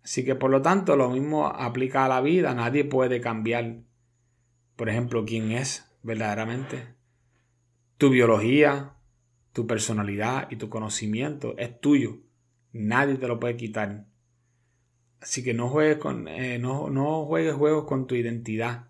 Así 0.04 0.26
que 0.26 0.34
por 0.34 0.50
lo 0.50 0.60
tanto, 0.60 0.96
lo 0.96 1.12
mismo 1.12 1.46
aplica 1.46 2.06
a 2.06 2.10
la 2.10 2.22
vida. 2.22 2.56
Nadie 2.56 2.86
puede 2.86 3.22
cambiar, 3.22 3.84
por 4.76 4.90
ejemplo, 4.90 5.26
quién 5.26 5.52
es 5.52 5.96
verdaderamente. 6.02 6.96
Tu 8.00 8.10
biología, 8.10 8.96
tu 9.54 9.68
personalidad 9.68 10.50
y 10.50 10.56
tu 10.56 10.70
conocimiento 10.70 11.56
es 11.58 11.80
tuyo. 11.80 12.18
Nadie 12.72 13.16
te 13.16 13.28
lo 13.28 13.40
puede 13.40 13.58
quitar. 13.58 14.08
Así 15.22 15.44
que 15.44 15.54
no 15.54 15.70
juegues, 15.70 15.98
con, 15.98 16.28
eh, 16.28 16.58
no, 16.58 16.90
no 16.90 17.26
juegues 17.26 17.54
juegos 17.54 17.86
con 17.86 18.08
tu 18.08 18.16
identidad. 18.16 18.89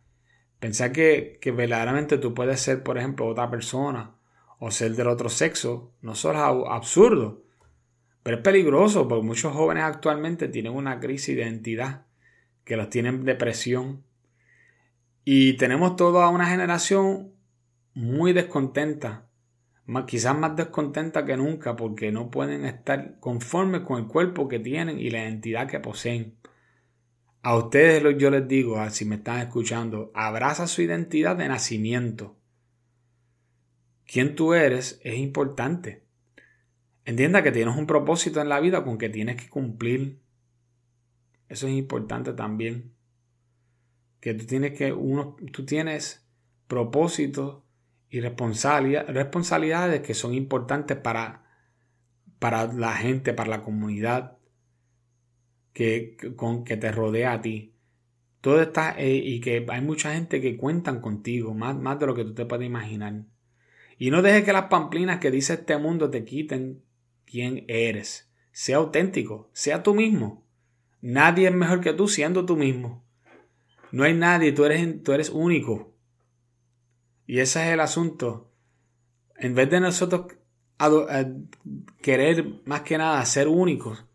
Pensar 0.59 0.91
que, 0.91 1.39
verdaderamente 1.55 2.17
tú 2.17 2.33
puedes 2.33 2.59
ser, 2.59 2.83
por 2.83 2.97
ejemplo, 2.97 3.27
otra 3.27 3.49
persona 3.49 4.15
o 4.59 4.71
ser 4.71 4.93
del 4.95 5.07
otro 5.07 5.29
sexo, 5.29 5.93
no 6.01 6.13
es 6.13 6.25
absurdo, 6.25 7.43
pero 8.23 8.37
es 8.37 8.43
peligroso 8.43 9.07
porque 9.07 9.25
muchos 9.25 9.53
jóvenes 9.53 9.83
actualmente 9.83 10.49
tienen 10.49 10.73
una 10.73 10.99
crisis 10.99 11.35
de 11.35 11.43
identidad, 11.43 12.05
que 12.65 12.75
los 12.75 12.89
tienen 12.89 13.23
depresión. 13.23 14.03
Y 15.23 15.53
tenemos 15.53 15.95
toda 15.95 16.27
una 16.29 16.47
generación 16.47 17.31
muy 17.93 18.33
descontenta, 18.33 19.27
quizás 20.07 20.37
más 20.37 20.55
descontenta 20.57 21.25
que 21.25 21.37
nunca 21.37 21.75
porque 21.75 22.11
no 22.11 22.29
pueden 22.29 22.65
estar 22.65 23.19
conformes 23.19 23.81
con 23.81 23.99
el 23.99 24.07
cuerpo 24.07 24.49
que 24.49 24.59
tienen 24.59 24.99
y 24.99 25.09
la 25.09 25.23
identidad 25.23 25.67
que 25.67 25.79
poseen. 25.79 26.38
A 27.41 27.55
ustedes 27.55 28.17
yo 28.17 28.29
les 28.31 28.47
digo, 28.47 28.79
ah, 28.79 28.89
si 28.89 29.05
me 29.05 29.15
están 29.15 29.39
escuchando, 29.39 30.11
abraza 30.13 30.67
su 30.67 30.81
identidad 30.81 31.37
de 31.37 31.47
nacimiento. 31.47 32.37
Quién 34.05 34.35
tú 34.35 34.53
eres 34.53 34.99
es 35.03 35.17
importante. 35.17 36.03
Entienda 37.05 37.41
que 37.41 37.51
tienes 37.51 37.77
un 37.77 37.87
propósito 37.87 38.41
en 38.41 38.49
la 38.49 38.59
vida 38.59 38.83
con 38.83 38.97
que 38.97 39.09
tienes 39.09 39.37
que 39.37 39.47
cumplir. 39.47 40.19
Eso 41.47 41.67
es 41.67 41.73
importante 41.73 42.33
también. 42.33 42.93
Que 44.19 44.33
tú 44.33 44.45
tienes 44.45 44.77
que 44.77 44.91
uno, 44.91 45.37
tú 45.53 45.65
tienes 45.65 46.27
propósitos 46.67 47.63
y 48.09 48.19
responsabilidades 48.19 50.01
que 50.01 50.13
son 50.13 50.33
importantes 50.33 50.97
para, 50.97 51.45
para 52.37 52.65
la 52.73 52.93
gente, 52.95 53.33
para 53.33 53.49
la 53.49 53.63
comunidad 53.63 54.38
que, 55.79 56.17
con, 56.35 56.65
que 56.65 56.75
te 56.75 56.91
rodea 56.91 57.31
a 57.31 57.41
ti. 57.41 57.73
Todo 58.41 58.61
está, 58.61 58.99
eh, 58.99 59.15
y 59.15 59.39
que 59.39 59.65
hay 59.69 59.79
mucha 59.79 60.13
gente 60.13 60.41
que 60.41 60.57
cuentan 60.57 60.99
contigo, 60.99 61.53
más, 61.53 61.77
más 61.77 61.97
de 61.97 62.05
lo 62.05 62.13
que 62.13 62.25
tú 62.25 62.33
te 62.33 62.45
puedes 62.45 62.67
imaginar. 62.67 63.23
Y 63.97 64.11
no 64.11 64.21
dejes 64.21 64.43
que 64.43 64.51
las 64.51 64.65
pamplinas 64.65 65.21
que 65.21 65.31
dice 65.31 65.53
este 65.53 65.77
mundo 65.77 66.09
te 66.09 66.25
quiten 66.25 66.83
quién 67.23 67.63
eres. 67.69 68.29
Sea 68.51 68.75
auténtico, 68.75 69.49
sea 69.53 69.81
tú 69.81 69.95
mismo. 69.95 70.45
Nadie 70.99 71.47
es 71.47 71.55
mejor 71.55 71.79
que 71.79 71.93
tú 71.93 72.09
siendo 72.09 72.45
tú 72.45 72.57
mismo. 72.57 73.05
No 73.93 74.03
hay 74.03 74.13
nadie, 74.13 74.51
tú 74.51 74.65
eres, 74.65 75.01
tú 75.01 75.13
eres 75.13 75.29
único. 75.29 75.95
Y 77.25 77.39
ese 77.39 77.65
es 77.65 77.73
el 77.73 77.79
asunto. 77.79 78.51
En 79.37 79.55
vez 79.55 79.69
de 79.69 79.79
nosotros 79.79 80.25
eh, 81.09 81.33
querer 82.01 82.63
más 82.65 82.81
que 82.81 82.97
nada 82.97 83.23
ser 83.23 83.47
únicos, 83.47 84.08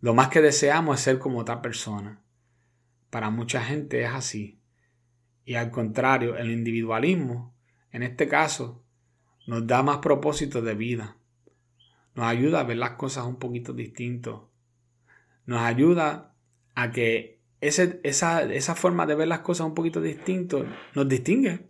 lo 0.00 0.14
más 0.14 0.28
que 0.28 0.40
deseamos 0.40 0.98
es 0.98 1.02
ser 1.02 1.18
como 1.18 1.40
otra 1.40 1.60
persona. 1.60 2.22
Para 3.10 3.30
mucha 3.30 3.62
gente 3.62 4.02
es 4.02 4.10
así. 4.10 4.60
Y 5.44 5.54
al 5.54 5.70
contrario, 5.70 6.36
el 6.36 6.50
individualismo, 6.50 7.56
en 7.90 8.02
este 8.02 8.28
caso, 8.28 8.84
nos 9.46 9.66
da 9.66 9.82
más 9.82 9.98
propósito 9.98 10.62
de 10.62 10.74
vida. 10.74 11.16
Nos 12.14 12.26
ayuda 12.26 12.60
a 12.60 12.64
ver 12.64 12.76
las 12.76 12.92
cosas 12.92 13.24
un 13.24 13.36
poquito 13.36 13.72
distinto. 13.72 14.52
Nos 15.46 15.62
ayuda 15.62 16.34
a 16.74 16.92
que 16.92 17.40
ese, 17.60 18.00
esa, 18.04 18.42
esa 18.42 18.74
forma 18.76 19.06
de 19.06 19.16
ver 19.16 19.26
las 19.26 19.40
cosas 19.40 19.66
un 19.66 19.74
poquito 19.74 20.00
distinto 20.00 20.64
nos 20.94 21.08
distingue 21.08 21.66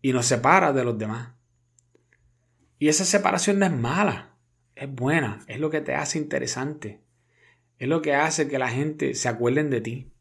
y 0.00 0.12
nos 0.12 0.26
separa 0.26 0.72
de 0.72 0.84
los 0.84 0.96
demás. 0.96 1.34
Y 2.78 2.88
esa 2.88 3.04
separación 3.04 3.58
no 3.58 3.66
es 3.66 3.72
mala 3.72 4.32
es 4.74 4.92
buena, 4.92 5.40
es 5.46 5.60
lo 5.60 5.70
que 5.70 5.80
te 5.80 5.94
hace 5.94 6.18
interesante, 6.18 7.01
es 7.82 7.88
lo 7.88 8.00
que 8.00 8.14
hace 8.14 8.46
que 8.46 8.60
la 8.60 8.68
gente 8.68 9.12
se 9.16 9.28
acuerden 9.28 9.68
de 9.68 9.80
ti. 9.80 10.12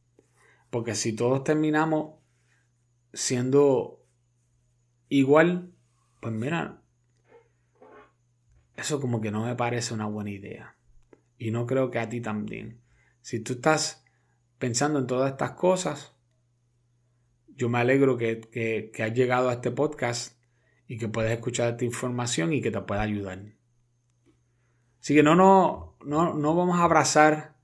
Porque 0.72 0.96
si 0.96 1.14
todos 1.14 1.44
terminamos 1.44 2.16
siendo 3.14 4.04
igual, 5.10 5.72
pues 6.22 6.34
mira, 6.34 6.82
eso 8.76 9.00
como 9.00 9.22
que 9.22 9.30
no 9.30 9.46
me 9.46 9.56
parece 9.56 9.94
una 9.94 10.08
buena 10.08 10.32
idea. 10.32 10.76
Y 11.38 11.52
no 11.52 11.68
creo 11.68 11.92
que 11.92 12.00
a 12.00 12.10
ti 12.10 12.20
también. 12.20 12.82
Si 13.22 13.42
tú 13.42 13.54
estás 13.54 14.04
pensando 14.58 14.98
en 14.98 15.06
todas 15.06 15.30
estas 15.30 15.52
cosas, 15.52 16.16
yo 17.48 17.70
me 17.70 17.78
alegro 17.78 18.18
que, 18.18 18.42
que, 18.42 18.90
que 18.92 19.04
has 19.04 19.14
llegado 19.14 19.50
a 19.50 19.54
este 19.54 19.70
podcast 19.70 20.42
y 20.88 20.98
que 20.98 21.10
puedes 21.10 21.32
escuchar 21.32 21.70
esta 21.70 21.86
información 21.86 22.54
y 22.54 22.62
que 22.64 22.72
te 22.72 22.82
pueda 22.82 23.04
ayudar. 23.04 23.54
Así 25.02 25.16
que 25.16 25.24
no, 25.24 25.36
no, 25.36 25.96
no, 26.06 26.34
no 26.34 26.56
vamos 26.56 26.80
a 26.80 26.84
abrazar 26.84 27.56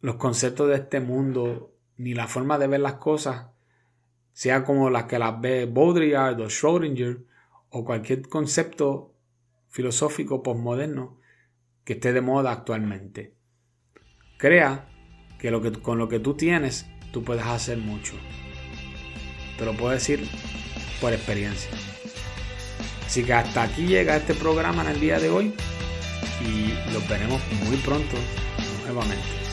los 0.00 0.14
conceptos 0.16 0.68
de 0.68 0.76
este 0.76 1.00
mundo 1.00 1.74
ni 1.96 2.14
la 2.14 2.28
forma 2.28 2.58
de 2.58 2.68
ver 2.68 2.80
las 2.80 2.94
cosas 2.94 3.46
sea 4.34 4.64
como 4.64 4.90
las 4.90 5.04
que 5.04 5.18
las 5.18 5.40
ve 5.40 5.66
Baudrillard 5.66 6.40
o 6.40 6.46
Schrödinger 6.46 7.24
o 7.70 7.84
cualquier 7.84 8.28
concepto 8.28 9.14
filosófico 9.68 10.42
postmoderno 10.42 11.18
que 11.84 11.94
esté 11.94 12.12
de 12.12 12.20
moda 12.20 12.52
actualmente. 12.52 13.34
Crea 14.36 14.88
que, 15.38 15.50
lo 15.50 15.62
que 15.62 15.72
con 15.72 15.98
lo 15.98 16.08
que 16.08 16.18
tú 16.18 16.34
tienes 16.34 16.86
tú 17.12 17.22
puedes 17.22 17.44
hacer 17.44 17.78
mucho. 17.78 18.14
Te 19.56 19.64
lo 19.64 19.76
puedo 19.76 19.92
decir 19.92 20.28
por 21.00 21.12
experiencia. 21.12 21.70
Así 23.06 23.24
que 23.24 23.32
hasta 23.32 23.62
aquí 23.62 23.86
llega 23.86 24.16
este 24.16 24.34
programa 24.34 24.82
en 24.82 24.90
el 24.90 25.00
día 25.00 25.20
de 25.20 25.30
hoy 25.30 25.54
y 26.40 26.92
los 26.92 27.06
veremos 27.08 27.40
muy 27.66 27.76
pronto 27.78 28.16
nuevamente. 28.84 29.43